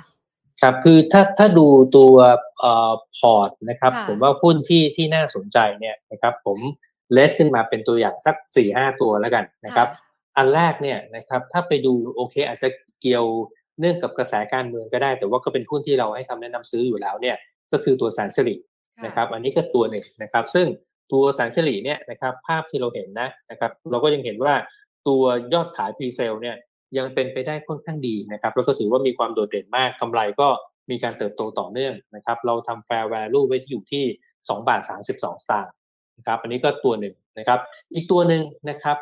[0.60, 2.14] ครับคือถ้าถ้าดูตัว
[2.60, 6.58] เอ่อพอร์ตนะครับ ผมว่าหุ้นที่ที่น่าสนใจเนี่ยนะครับ ผม
[7.12, 9.88] เลสขึ้นมาเป็นตัวอย่างสักสี่ห้าตัวแล้วกันนะครับ
[10.36, 12.68] อันแรกเนี่ยนะครับ ถ้าไปดูโอเค อาจจะ
[13.00, 13.24] เกี่ยว
[13.80, 17.36] เนื่องกับกระแสการเมืองก็ได้ แต่ว่าก็เป็นหุ้นที่เราให้คำแนะนำซื้ออยู่แล้วเนี่ย
[17.72, 18.54] ก็คือตัวแสนสิริ
[19.04, 20.66] นะครับ อันนี้ก็ตัวหนึ่งนะครับ ซึ่ง
[21.12, 24.54] ตัวแสนสิริเนี่ยนะครับภาพที่เราเห็นนะนะครับเราก็ยังเห็นว่า
[25.08, 26.56] ตัวยอดขายพรีเซลเนี่ย
[26.98, 30.48] ยังเป็นไปได้ค่อนข้างดีนะครับแล้วก็ถือว่ามีความโดดเด่นมากกำไรก็
[30.90, 34.04] มีการเติบโตต่อเนื่องนะครับเราทำ fair value ไว้ที่อยู่ที่
[34.38, 35.72] 2บาท32สตางค์
[36.18, 37.60] นะครับอันนี้ก็ตัวหนึ่งนะครับ
[37.94, 38.96] อีกตัวหนึ่งนะครับ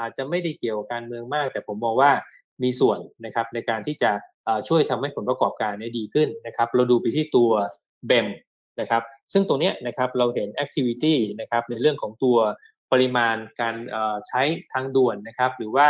[0.00, 2.10] อาจจะไม่ได้เกี่ยวกับการเมืองมาก แต่ผมมองว่า
[2.62, 4.10] มีส่วนนะครับในการที่จะ
[4.68, 7.50] ช่วยทำให้ผลประกอบการนี้ดีขึ้นนะครับเราดูไปที่ตัว
[8.06, 8.26] BEM
[8.80, 12.38] นะครับซึ่งตรงนี้นะครับเราเห็น activity นะครับในเรื่องของตัว
[12.92, 13.76] ปริมาณการ
[14.28, 15.88] ใช้ทางด่วนนะครับหรือว่า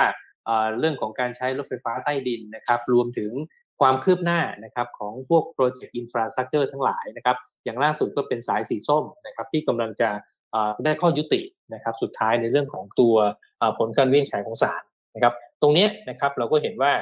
[0.78, 3.32] เรื่องของการใช้รถไฟฟ้าใต้ดินนะครับรวมถึง
[3.80, 10.10] ความคืบหน้านะครับของพวก project infrastructure ทั้งหลายนะครับอย่างล่าสุดก็เป็นสายสีส้มนะครับที่กำลังจะ
[10.84, 11.40] ได้ข้อยุติ
[11.74, 13.14] นะครับสุดท้ายในเรื่องของตัว
[13.78, 14.82] ผลการวินิจฉัยของศาล
[15.14, 16.92] นะครับตรงนี้นะครับเราก็เห็นว่า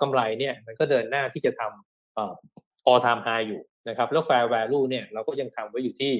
[0.00, 6.12] กำไรเนี่ยมันก็เดินหน้าที่จะทำ all time high อยู่ นะครับแล้ว fair value เนี่ยเราก็ยังทำไว้อยู่ที่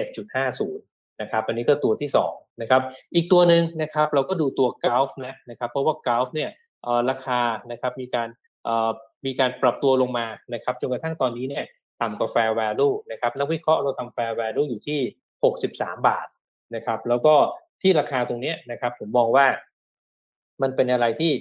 [0.00, 2.82] 11.50นะครับอันนี้ก็ตัวที่2นะครับ
[3.14, 6.50] อีกตัวหนึ่งนะครับเราก็ดูตัว Gulf นะนะครับเพราะว่า Gulf เนี่ย
[7.10, 7.40] ราคา
[7.70, 8.28] นะครับมีการ
[9.26, 11.64] มีการปรับตัวลงมานะครับจนกระทั่งตอนนี้เนี่ย
[12.00, 15.00] ต่ำกว่า fair value นะครับนักวิเคราะห์เราทำ fair value อยู่ที่
[15.54, 16.26] 63 บาท
[16.74, 17.34] นะครับแล้วก็
[17.82, 19.46] ที่ราคาตรงนี้นะครับผมมองว่า
[20.62, 21.32] มันเป็นอะไรที่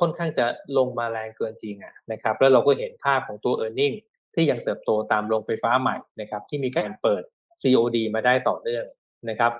[0.00, 0.46] ค่อนข้างจะ
[0.78, 3.94] ลงมาแรงเกินจริงอะนะครับแล้วเราก็เห็นภาพของตัว e a r n i n g
[4.34, 7.22] ที่ยังเติบโตตามโรงไฟฟ้าใหม่นะครับที่มีการเปิด
[7.62, 8.84] COD มาได้ต่อเนื่อง
[9.30, 9.52] นะครับ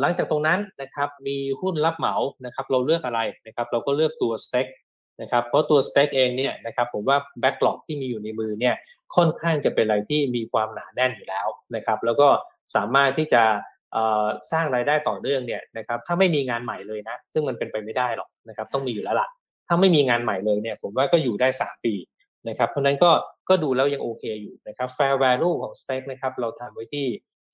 [0.00, 4.66] หลังจากตรงนั้นนะครับมีหุ้นรับเหมานะครับเราเลือกอะไรนะครับเราก็เลือกตัว s t a ก
[5.20, 8.74] นะครับเพราะตัว s t a กเองเนี่ยนะครับผมว่า Backlog ที่มีอยู่ในมือเนี่ย
[9.16, 12.28] ค่อนข้างจะเป็นอะไรที่มีความหนาแน่นอยู่แล้วนะครับแล้วก็
[12.74, 13.42] สามารถที่จะ
[14.52, 19.28] สร้างรายได้ต่อเนื่องเนี่ยนะครับถ้าไม่มีงานใหม่เลยนะ ซึ่งมันเป็นไปไม่ได้หรอกนะครับต้องมีอยู่แล้วล่ะ
[19.68, 21.94] ถ้าไม่มีงานใหม่เลยเนี่ยผมว่าก็อยู่ได้ 3 ปี
[22.48, 23.10] นะครับเพราะนั้นก็
[23.48, 27.06] ก็ดูแล้วยังโอเคอยู่นะครับ fair value ของ s t a กนะครับเราทำไว้ที่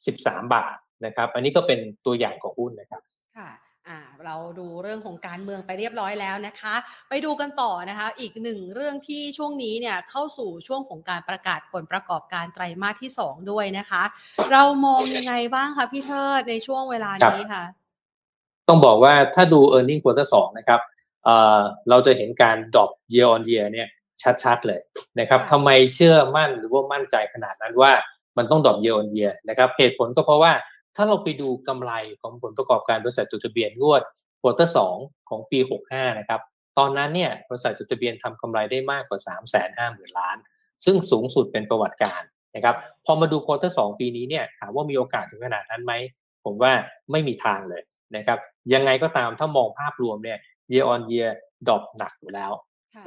[0.03, 3.03] 13 บาทนะครับ อันนี้ก็เป็นตัวอย่างของหุ้นนะครับ
[3.39, 3.51] ค่ะ
[3.89, 6.75] อ่าเราดูเรื่องของการเมืองไปเรียบร้อยแล้วนะคะ
[7.09, 14.03] ไปดูกันต่อนะคะ อีกหนึ่งเรื่องที่ช่วงนี้เนี่ยเข้าสู่ช่วงของการประกาศผลประกอบการไตรมาสที่ 2 ด้วยนะคะ
[14.53, 17.65] เรามองยังไงบ้างคะพี่เทิดในช่วงเวลานี้ค่ะ
[18.69, 20.81] ต้องบอกว่าถ้าดู e a r n i n g ็งควอเตอร์สนะครับ
[21.25, 23.89] เอ่อเราจะเห็นการดรอป year on year เนี่ย
[24.45, 24.81] ชัดๆเลย
[25.21, 27.93] นะครับทำไมเชื่อมั่นหรือว่ามั่นใจขนาดนั้นว่า
[28.37, 30.53] มันต้องดรอป year on year นะครับเหตุผลก็เพราะว่า
[30.97, 34.03] ถ้าเราไปดูกำไรของผลประกอบการบริษัทจดทะเบียนงวด
[34.41, 34.97] quarter สอง
[35.29, 36.41] ของปี 65 นะครับ
[36.79, 40.37] ตอนนั้นเนี่ยบริษัทจดทะเบียนทำกำไรได้มากกว่า 3 5 0 0 0 0 ล้าน
[40.85, 42.23] ซึ่งสูงสุดเป็นประวัติการณ์
[42.57, 45.93] นะครับ พอมาดู quarter สองปีนี้เนี่ยถามว่ามีโอกาสถึงขนาดนั้นไหม
[46.45, 46.73] ผมว่า
[47.11, 47.83] ไม่มีทางเลย
[48.17, 48.39] นะครับ
[48.75, 50.39] ยังไงก็ตามถ้ามองภาพรวมเนี่ย
[50.73, 51.31] year on year
[51.67, 52.53] drop หนักอยู่แล้ว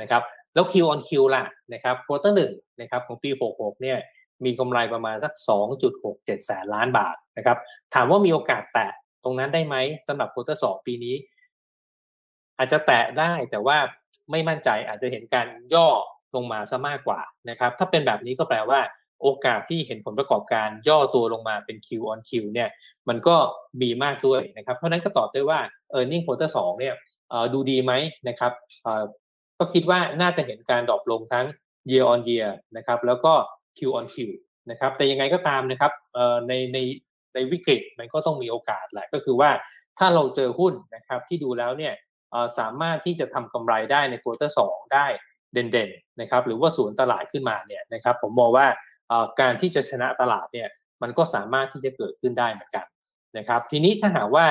[0.02, 0.22] นะครับ
[0.54, 3.98] แล้ว Q on Q ล่ะนะครับ quarter หนึ่งนะครับของปี 66 เนี่ย
[4.46, 5.34] มีกำไรประมาณสัก
[5.90, 7.58] 2.67 แสนล้านบาทนะครับ
[7.94, 8.88] ถามว่ามีโอกาสแตะ
[9.24, 9.76] ตรงนั้นได้ไหม
[10.08, 11.16] สำหรับ quarter สองปีนี้
[12.58, 13.78] อาจจะแตะได้แต่ว่า
[14.32, 15.90] ไม่มั่นใจอาจจะเห็นการย่อ
[16.36, 18.80] ลงมาซะมากกว่านะครับ ถ้าเป็นแบบนี้ก็แปลว่า
[19.22, 22.70] โอกาสที่เห็นผลประกอบการย่อตัวลงมาเป็น Q on Q เนี่ย
[23.10, 23.36] มันก็
[23.82, 25.60] มีมากด้วยนะครับ เพราะนั้นก็ตอบได้ว่า
[25.98, 26.96] e a r n i n g quarter 2เนี่ย
[27.54, 27.94] ดูดีไหม
[28.28, 28.52] นะครับ
[29.58, 31.46] ก็คิดว่าน่าจะเห็นการ drop ลงทั้ง
[31.90, 33.34] year on year นะครับแล้วก็
[33.78, 34.16] Q on Q
[34.70, 35.92] นะครับแต่ยังไงก็ตามนะครับ
[36.48, 36.78] ในใน
[37.34, 39.52] ในวิกฤตมันก็ต้องมีโอกาสแหละก็คือว่า
[40.00, 41.94] ถ้าเราเจอหุ้นนะครับที่ดูแล้วเนี่ย
[42.60, 44.60] สามารถที่จะทำกำไรได้ใน quarter สอง
[44.94, 45.06] ได้
[45.54, 48.68] เด่นๆนะครับหรือว่าสวนตลาดขึ้นมาเนี่ยนะครับผมมองว่า
[49.42, 50.68] การที่จะชนะตลาดเนี่ย
[51.02, 52.86] มันก็สามารถที่จะเกิดขึ้นได้เหมือนกัน
[53.38, 54.46] นะครับทีนี้ถ้าหากว่า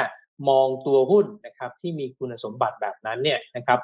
[0.49, 3.79] มองตัวหุ้นนะครับที่มีคุณสมบัติแบบนั้นเนี่ยนะครับ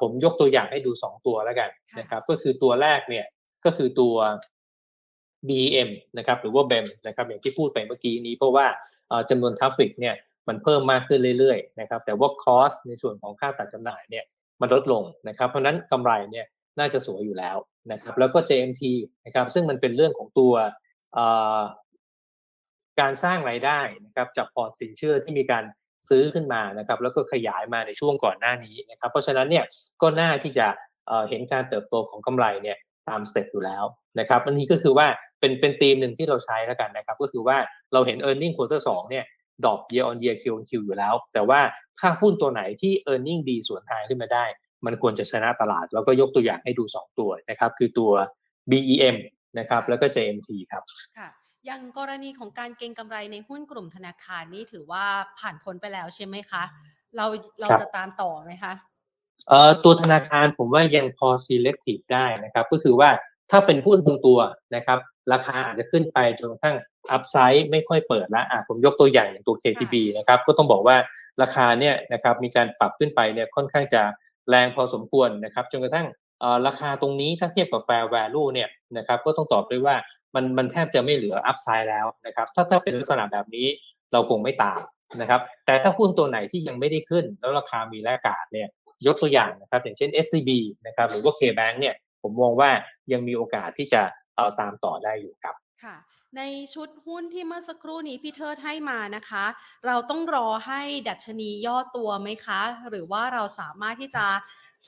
[0.00, 3.26] ผมยกตัวอย่างให้ดู2ตัวแล้วกันนะครับ ก็คือตัวแรกเนี่ย
[3.64, 4.14] ก็คือตัว
[5.48, 8.66] BEM นะครับหรือว่า BEM นะครับอย่างที่พูดไปเมื่อกี้นี้ เพราะว่า
[9.30, 10.14] จำนวน traffic เนี่ย
[10.48, 14.24] มันเพิ่มมากขึ้นเรื่อยๆนะครับแต่ว่า cost ในส่วนของค่าตัดจำหน่ายเนี่ย
[14.60, 16.46] มันลดลงนะครับเพราะนั้นกำไรเนี่ย
[16.78, 17.56] น่าจะสวยอยู่แล้ว
[17.92, 18.82] นะครับแล้วก็ JMT
[19.26, 20.54] นะครับซึ่งมันเป็นเรื่องของตัว
[23.00, 25.64] การสร้างรายได้นะครับจากพอร์ตสินเชื่อที่มีการ
[26.08, 29.64] ซื้อขึ้นมานะครับแล้วก็ขยายมาในช่วงก่อนหน้านี้นะครับเพราะฉะนั้นเนี่ย
[30.02, 30.66] ก็น่าที่จะ
[31.28, 32.76] เห็นการเติบโตของกำไรเนี่ย
[33.08, 33.84] ตาม step อยู่แล้ว
[34.20, 35.06] นะครับอันนี้ก็คือว่า
[35.40, 37.56] เป็นเป็นธีมหนึ่งที่เราใช้แล้วกันนะครับก็คือว่า
[37.92, 39.24] เราเห็น e a r n i n g ็งควอเตอร์สเนี่ย
[39.64, 41.60] ดรอป year on year Q on Q อยู่แล้ว แต่ว่า
[41.98, 44.44] ถ้าหุ้นตัวไหนที่ e a r n i n g ดีสวนทางขึ้นมาได้
[44.86, 48.10] มันควรจะชนะตลาด แล้วก็ยกตัวอย่างให้ดู 2 ตัวนะครับคือตัว
[48.70, 49.16] BEM
[49.58, 50.82] นะครับแล้วก็ JMT ครับ
[51.18, 51.28] ค่ะ
[51.66, 55.04] อย่างกรณีของการเก็งกำไรในหุ้นกลุ่มธนาคารนี่ถือว่า
[55.38, 56.62] ผ่านพ้นไปแล้วใช่ไหมคะ
[57.16, 57.26] เรา
[57.60, 58.72] เราจะตามต่อไหมคะ
[59.48, 63.10] เอ่อตัวธนาคารผมว่ายังพอ selective ได้นะครับ ก็คือว่า
[63.50, 64.38] ถ้าเป็นหุ้นบางตัว
[64.74, 64.98] นะครับ
[65.32, 66.76] ราคาอาจจะขึ้นไปจนกระทั่ง
[67.12, 70.96] อัพไซด์ไม่ค่อยเปิดแล้วอะผมยกตัวอย่างอย่างตัว KTB นะครับ ก็ต้องบอกว่า
[71.42, 74.02] ราคาเนี่ยนะครับมีการปรับขึ้นไปเนี่ยค่อนข้างจะ
[74.48, 76.06] แรงพอสมควรนะครับจนกระทั่ง
[76.66, 79.96] ราคาตรงนี้ถ้าเทียบกับ fair value เนี่ยนะครับก็ต้องตอบด้วยว่า
[80.34, 83.66] มันมันแทบจะไม่เหลืออัพไซด์แล้วนะครับถ้าถ้าเป็นลักษณะแบบนี้
[84.12, 84.80] เราคงไม่ตาม
[85.20, 88.68] นะครับแต่ถ้าหุ้นตัวไหนที่ยังไม่ได้ขึ้น แล้วราคามีแลกาดเนี่ย
[89.06, 90.50] ยกตัวอย่างนะครับอย่างเช่น SCB
[90.86, 92.70] นะครับหรือว่า KBank เนี่ยผมมองว่า
[93.12, 94.02] ยังมีโอกาสที่จะ
[94.36, 95.96] เอาตามต่อได้อยู่ครับค่ะ
[96.36, 96.42] ใน
[96.74, 99.44] ชุดหุ้นที่เมื่อสักครู่นี้พี่เทิดให้มานะคะ
[99.86, 104.26] เราต้องรอให้ดัชนีย่อตัวไหมคะ หรือว่าเราสามารถที่จะ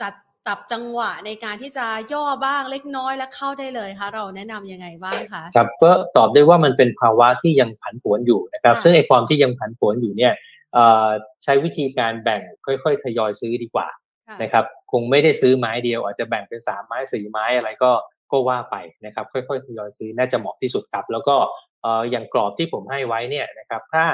[0.01, 0.13] จัด
[0.49, 10.33] จับจังหวะในการที่จะย่อบ้างเล็กน้อยและเข้าได้เลยคะเราแนะนำยังไงบ้างคะครับก็ตอบได้ว่ามันเป็นภาวะที่ยังผันผวนอยู่นะครับค่ะซึ่งไอ้ความที่ยังผันผวนอยู่เนี่ย
[10.75, 11.09] เอ่อ
[11.45, 13.89] ใช้วิธีการแบ่งค่อยๆทยอยซื้อดีกว่า
[14.29, 17.91] ค่ะนะครับคงไม่ได้ซื้อไม้เดียวอาจจะแบ่งเป็นสามไม้สี่ไม้อะไรก็
[18.33, 21.37] ก็ว่าไปนะครับ ค่อยๆทยอยซื้อน่าจะเหมาะที่สุดครับ แล้วก็
[21.83, 24.05] เอ่ออย่างกรอบที่ผมให้ไว้เนี่ยนะครับถ้า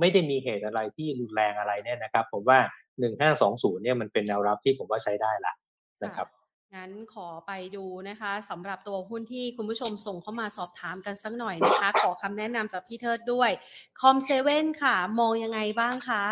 [0.00, 2.58] ไม่ได้มีเหตุอะไรที่รุนแรงอะไรเนี่ยนะครับ ผมว่า
[3.20, 5.52] 1520เนี่ยมันเป็นแนวรับที่ผมว่าใช้ได้ละ
[6.04, 6.28] นะครับ
[6.74, 13.50] งั้นขอไปดูนะคะสำหรับตัวหุ้นที่คุณผู้ชมส่งเข้ามาสอบถามกันสักหน่อยนะคะ ขอคำแนะนำจากพี่เทิดด้วย
[14.00, 16.24] คอมเซเว่นค่ะ มองยังไงบ้างคะ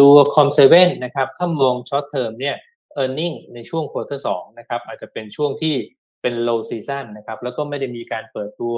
[0.00, 2.56] ตัว COM7นะครับถ้ามอง short term เนี่ย
[3.02, 5.74] e a r n i n g ในช่วง quarter สองนะครับอาจจะเป็นช่วงที่
[6.22, 8.76] เป็น low season นะครับแล้วก็ไม่ได้มีการเปิดตัว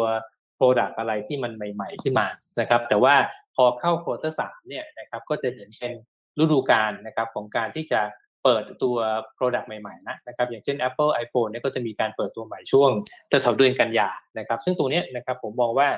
[0.59, 2.27] Product อะไรที่มันใหม่ๆขึ้นมา
[2.61, 3.15] นะครับแต่ว่า
[3.57, 5.93] พอเข้า quarter สามเนี่ยนะครับก็จะเห็นเป็น
[6.41, 8.01] ฤดูกาลนะครับของการที่จะ
[8.49, 8.97] เปิดตัว
[9.39, 12.91] Product ใหม่ๆนะนะครับอย่างเช่น Apple iPhone เนี่ยก็จะมีการเปิดตัวใหม่ช่วง
[13.29, 14.09] แถวเดือนกันยา
[14.39, 15.89] นะครับซึ่งตัวนี้นะครับผมมองว่า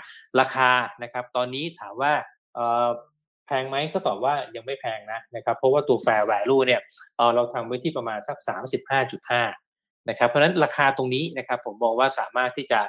[0.40, 0.70] ราคา
[1.02, 2.12] นะครับตอนนี้ถามว่า
[3.46, 6.80] แพงไหมก็ตอบว่ายังไม่แพงนะนะครับเพราะว่าตัว fair value เนี่ย
[7.16, 8.36] เเราทำไว้ที่ประมาณสัก
[9.02, 12.80] 35.5นะครับเพราะฉะนั้นราคาตรงนี้นะครับผมมองว่าสามารถที่จะ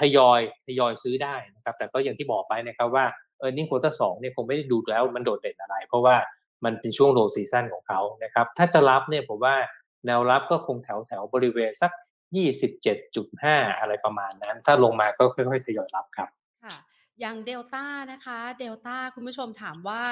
[0.00, 3.04] ทยอยทยอยซื้อได้นะครับแต่ก็อย่างที่บอกไปนะครับว่า
[3.46, 6.16] e a r n i n g quarter 2เนี่ยคงไม่ได้ดูแล้วมันโดดเด่นอะไร เพราะว่า
[6.64, 9.54] มันเป็นช่วง low season ของเขานะครับ ถ้าจะรับเนี่ยผมว่า
[10.06, 11.92] แนวรับก็คงแถวแถวบริเวณสัก
[12.66, 16.28] 27.5 อะไรประมาณนั้น ถ้าลงมาก็ค่อยๆทยอยรับครับ
[16.64, 16.76] ค่ะ
[17.20, 20.04] อย่างเดลต้านะคะ เดลต้าคุณผู้ชมถามว่า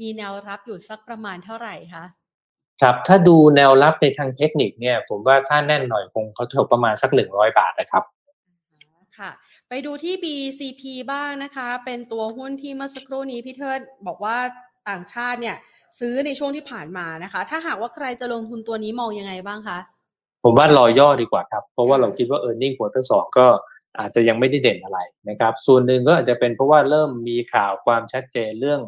[0.00, 2.04] มีแนวรับอยู่สักประมาณเท่าไหร่คะ
[2.82, 8.04] ครับ ถ้าดูแนวรับในทางเทคนิคเนี่ย ผมว่าถ้าแน่นหน่อยคงเขาเท่าประมาณสัก 100 บาทนะครับ
[9.18, 9.30] ค่ะ
[9.68, 14.38] ไปดูที่ BCP บ้างนะคะ เป็นตัวหุ้นที่เมื่อสักครู่นี้พี่เทิดบอกว่า
[14.88, 15.56] ต่างชาติเนี่ย
[15.98, 19.78] ซื้อในช่วงที่ผ่านมานะคะ ถ้าหากว่าใครจะลงทุนตัวนี้มองยังไงบ้างคะ
[20.44, 23.46] ผมว่ารอย่อดีกว่าครับ เพราะว่าเราคิดว่า e a r n i n g quarter สองก็
[23.98, 28.80] อาจจะยังไม่ได้เด่นอะไรนะครับ ส่วนหนึ่งก็อาจจะเป็นเพราะว่าเริ่มมีข่าวความชัดเจนเรื่อง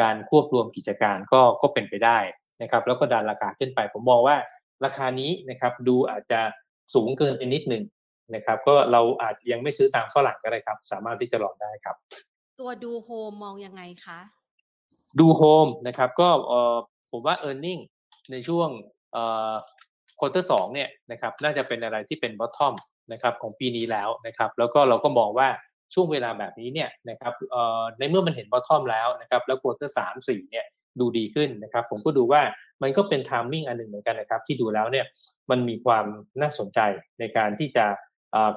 [0.00, 2.18] การควบรวมกิจการก็ก็เป็นไปได้
[2.62, 4.36] นะครับ แล้วก็ดันราคาขึ้นไป ผมมองว่า
[4.84, 6.40] ราคานี้นะครับดูอาจจะ
[6.94, 7.84] สูงเกินไปนิดหนึ่ง
[8.34, 11.96] นะครับ ก็เราอาจจะยังไม่ซื้อตามฝรั่งก็ได้ครับ สามารถที่จะลองได้ครับ
[12.60, 14.20] ตัวดูโฮมมองยังไงคะ
[15.20, 16.28] ดูโฮมนะครับก็
[17.10, 17.80] ผมว่า e a r n i n g
[18.32, 18.68] ในช่วง
[20.18, 22.74] quarter สองเนี่ยนะครับน่าจะเป็นอะไรที่เป็น bottom
[23.12, 25.48] นะครับของปีนี้แล้วนะครับแล้วก็เราก็มองว่า
[25.94, 27.32] ช่วงเวลาแบบนี้เนี่ยนะครับ
[27.98, 30.66] ในเมื่อมันเห็น bottom แล้วนะครับแล้ว quarter สามสี่เนี่ย
[31.00, 32.42] ดูดีขึ้นนะครับผมก็ดูว่า
[32.82, 35.06] มันก็เป็น timing อันหนึ่งเหมือนกันนะครับที่ดูแล้วเนี่ย
[35.50, 36.04] มันมีความ
[36.40, 36.80] น่าสนใจ
[37.20, 37.86] ในการที่จะ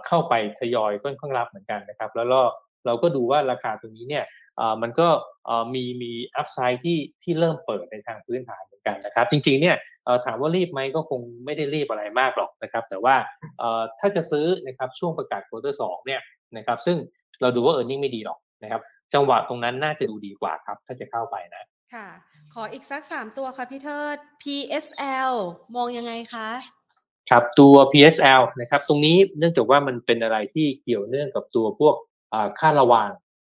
[0.08, 2.42] เข้าไปทยอยค่อยเข้ารับเหมือนกันนะครับ แล้วก็
[2.86, 4.24] เราก็ดูว่าราคาตรงนี้เนี่ย
[4.58, 5.08] เอ่อมันก็
[5.46, 13.16] เอ่อมีมี upside ที่ที่เริ่มเปิดในทางพื้นฐานเหมือนกันนะครับ จริงๆเนี่ยเอ่อถามว่ารีบไหมก็คงไม่ได้รีบอะไรมากหรอกนะครับ แต่ว่า
[13.60, 16.22] เอ่อถ้าจะซื้อนะครับช่วงประกาศ quarter สองเนี่ย
[16.58, 16.98] นะครับซึ่ง
[17.42, 18.82] เราดูว่า earning ไม่ดีหรอกนะครับ
[19.14, 22.08] จังหวะตรงนั้นน่าจะดูดีกว่าครับ ถ้าจะเข้าไปนะค่ะ
[22.54, 25.34] ขออีกสักสามตัวค่ะพี่เทิด PSL
[25.76, 26.50] มองยังไงคะ
[27.30, 32.15] ครับตัว PSL นะครับ ตรงนี้เนื่องจากว่ามันเป็นอะไรที่เกี่ยวเนื่องกับตัวพวกอ่า
[32.60, 33.12] ค่าระวาง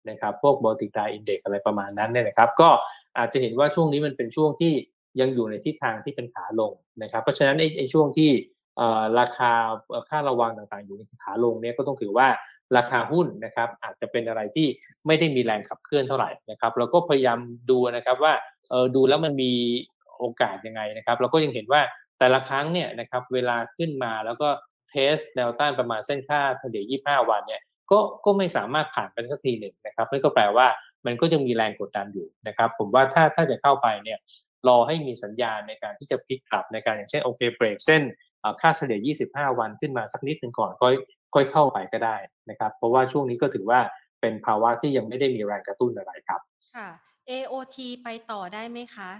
[0.09, 2.69] นะครับพวก Multiplier Index อะไรประมาณนั้นเนี่ยนะครับ ก็
[3.17, 4.73] อาจจะเห็นว่าช่วงนี้มันเป็นช่วงที่
[5.19, 6.71] ยังอยู่ในทิศทางที่เป็นขาลง
[7.03, 8.31] นะครับ เพราะฉะนั้นไอ้ไอช่วงที่
[9.19, 9.51] ราคา
[10.09, 12.27] ค่าระวางต่างๆ อยู่ในขาลงเนี่ยก็ต้องถือว่า
[12.77, 14.67] ราคาหุ้นนะครับอาจจะเป็นอะไรที่
[15.07, 17.39] ไม่ได้มีแรงขับเคลื่อนเท่าไหร่นะครับเราก็พยายาม
[17.69, 18.33] ดูนะครับว่า
[18.69, 19.51] เออดูแล้วมันมี
[20.19, 21.81] โอกาสยังไงนะครับ เราก็ยังเห็นว่า
[22.19, 24.49] แต่ละครั้งเนี่ยนะครับเวลาขึ้นมาแล้วก็
[24.89, 30.67] เทสแนวต้านประมาณเส้นค่าเฉลี่ย 25 วันเนี่ย ก็ก็ไม่สามารถผ่านไปสักทีหนึ่งนะครับนั่นก็แปลว่า
[31.05, 34.19] มันก็ยังมีแรงกดดันอยู่นะครับ ผมว่าถ้าถ้าจะเข้าไปเนี่ย
[34.67, 38.03] รอให้มีสัญญาณในการที่จะพลิกกลับในการอย่างเช่นโอเคเบรกเส้น
[38.61, 38.99] ค่าเฉลี่ย
[39.31, 40.93] 25 วันขึ้นมาสักนิดหนึ่งก่อนค่อย
[41.33, 42.17] ค่อยเข้าไปก็ได้
[42.49, 43.79] นะครับ เพราะว่าช่วงนี้ก็ถือว่า
[44.21, 46.41] เป็นภาวะที่ยังไม่ได้มีแรงกระตุ้นอะไรครับ
[46.73, 46.87] ค่ะ
[47.29, 49.11] AOT ไปต่อได้ไหมคะ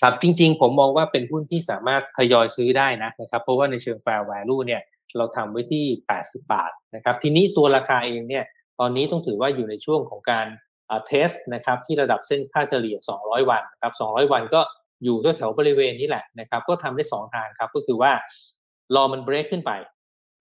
[0.00, 4.82] ครับจริงๆ ผมมองว่าเป็นหุ้นที่สามารถทยอยซื้อได้นะนะครับ เพราะว่าในเชิง fair value เนี่ย
[5.16, 5.84] เราทำไว้ที่
[6.20, 8.44] 80 บาทนะครับทีนี้ตัวราคาเองเนี่ย
[8.80, 10.46] ตอนนี้ต้องถือว่าอยู่ในช่วงของการ
[11.06, 14.60] เทสนะครับที่ระดับเส้นค่าเฉลี่ย 200 วันนะครับ200 วันก็
[15.04, 18.12] อยู่แถวบริเวณนี้แหละนะครับก็ทำได้ 2 ทางครับก็คือว่า
[18.94, 19.72] รอมันเบรกขึ้นไป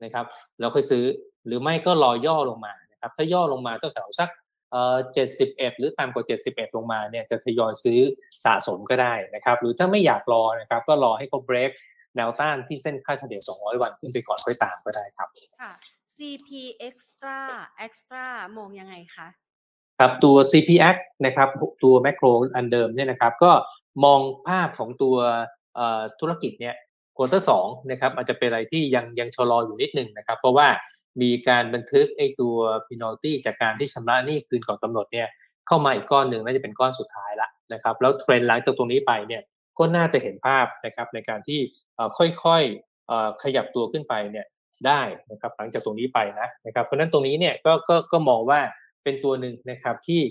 [0.03, 0.25] นะครับ
[0.59, 1.03] แล้วค่อยซื้อ
[1.45, 4.29] หรือไม่ก็รอย่อลงมานะครับถ้าย่อลงมาตัวแถวสัก
[4.71, 4.95] เอ่อ
[5.37, 7.99] 71หรือต่ำกว่า71ลงมาเนี่ยจะทยอยซื้อ
[8.45, 11.71] สะสมก็ได้นะครับหรือถ้าไม่อยากรอนะครับก็รอให้เขาเบรก
[12.15, 15.27] แนวต้านที่เส้นค่าเฉลี่ย 200 วันขึ้นไปก่อนค่อยตามก็ได้ครับ
[15.61, 15.71] ค่ะ
[16.17, 16.49] CP
[16.87, 17.39] Extra
[17.85, 18.25] Extra
[18.57, 19.27] มองยังไงคะ
[19.99, 21.49] ครับตัว CPX นะครับ
[21.83, 23.51] ตัวแมคโครอันเดิมเนี่ยนะครับ ก็
[24.03, 25.15] มองภาพของตัว
[26.19, 26.75] ธุรกิจเนี่ย
[27.17, 30.67] ควอเตอร์สองนะครับอาจจะเป็นอะไรที่ยังยังชะลออยู่นิดนึงนะครับ เพราะว่า
[31.21, 32.55] มีการบันทึกไอ้ตัว
[32.87, 35.27] penalty จากการที่ชำระหนี้คืนก่อนกำหนดเนี่ย
[35.67, 39.41] เข้ามาอีกก้อนหนึ่งน่าจะเป็นก้อนสุดท้ายละนะครับ แล้วเทรนด์หลังจากตรงนี้ไปเนี่ย
[39.79, 41.59] ก็น่าจะเห็นภาพนะครับในการที่
[42.17, 44.47] ค่อยๆขยับตัวขึ้นไปเนี่ย
[44.87, 48.59] ได้นะครับหลังจากตรงนี้ไปนะนะครับเพราะนั้นตรงนี้เนี่ยก็ก็ก็มองว่า
[49.03, 50.21] เป็นตัวหนึ่งนะครับที่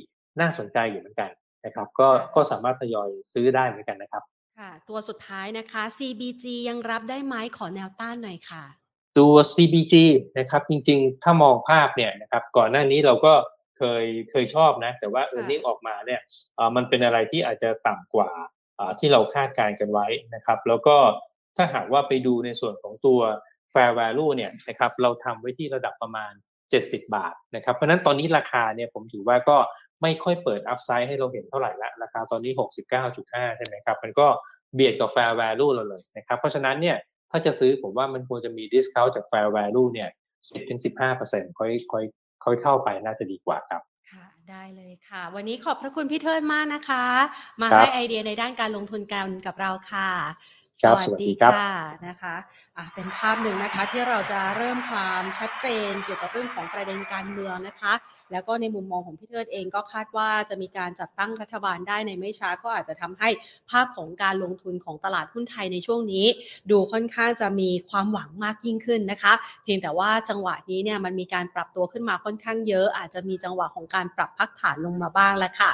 [0.41, 1.31] น่าสนใจอยู่เหมือนกัน
[1.67, 4.23] นะครับก็ก็สามารถทยอยซื้อได้เหมือนกันนะครับ
[4.59, 8.65] ค่ะตัวสุดท้ายนะคะ CBG ยังรับได้ไหมขอแนวต้านหน่อยค่ะ
[9.19, 9.95] ตัว CBG
[10.39, 13.35] นะครับจริงๆ ถ้ามองภาพเนี่ยนะครับก่อนหน้านี้เราก็
[13.79, 16.21] เคยเคยชอบนะ แต่ว่าเออร์เน็งออกมาเนี่ย
[16.77, 18.31] มันเป็นอะไรที่อาจจะต่ำกว่า
[18.99, 20.97] ที่เราคาดการณ์กันไว้นะครับ แล้วก็
[21.57, 23.21] ถ้าหากว่าไปดูในส่วนของตัว
[23.75, 26.33] fair value เนี่ยนะครับเราทำไว้ที่ระดับประมาณ
[26.73, 29.57] 70 บาทนะครับเพราะนั้นตอนนี้ราคาเนี่ยผมถือว่าก็
[30.03, 32.53] ไม่ค่อยเปิดอัพไซด์ให้เราเห็นเท่าไหร่ละราคาตอนนี้
[33.05, 34.27] 69.5 ใช่ไหมครับ มันก็
[34.75, 36.97] เบียดกับ fair value เราเลยนะครับ เพราะฉะนั้นเนี่ย
[37.31, 40.09] ถ้าจะซื้อผมว่ามันควรจะมี discount จาก fair value เนี่ย
[40.85, 42.05] 10-15%ค่อยค่อย
[42.45, 47.05] ค่อยเข้าไปน่าจะดีกว่าครับ ค่ะได้เลยค่ะ วันนี้ขอบพระคุณพี่เทิดมากนะคะ
[47.61, 50.11] มาให้ไอเดียในด้านการลงทุนกันกับเราค่ะ
[50.83, 51.67] สวัสดีค่ะ
[52.07, 52.35] นะคะ
[52.72, 57.93] อะเป็นภาพหนึ่งนะคะที่เราจะเริ่มความชัดเจนเกี่ยวกับเรื่องของประเด็นการเมืองนะคะ
[58.33, 63.29] แล้วก็ในมุมมองของพี่เทิดเองก็คาดว่าจะมีการจัดตั้งรัฐบาลได้ในไม่ช้าก็อาจจะทำให้
[63.71, 66.27] ภาพของการลงทุนของตลาดหุ้นไทยในช่วงนี้
[66.71, 69.33] ดูค่อนข้างจะมีความหวังมากยิ่งขึ้นนะคะ
[69.65, 75.71] เพียงแต่ว่าจังหวะนี้เนี่ยมันมีการปรับตัวขึ้นมาค่อนข้างเยอะ อาจจะมีจังหวะของการปรับพักฐานลงมาบ้างแล้วค่ะ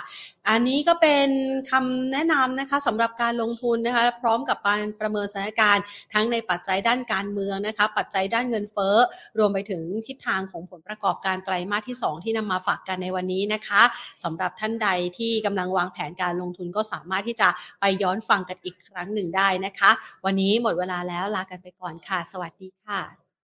[0.49, 1.29] อันนี้ก็เป็น
[1.71, 5.85] คำแนะนำนะคะสำหรับการลงทุนนะคะ พร้อมกับการประเมินสถานการณ์
[6.15, 8.97] ทั้งในปัจจัยด้านการเมืองนะคะ ปัจจัยด้านเงินเฟ้อ
[9.39, 13.83] รวมไปถึงทิศทางของผลประกอบการไตรมาสที่ 2 ที่นำมาฝากกันในวันนี้นะคะ
[14.25, 17.49] สำหรับท่านใดที่กำลังวางแผนการลงทุนก็สามารถที่จะ
[17.81, 19.91] ไปย้อนฟังกันอีกครั้งหนึ่งได้นะคะ
[20.25, 23.28] วันนี้หมดเวลาแล้วลากันไปก่อนค่ะ สวัสดีค่ะ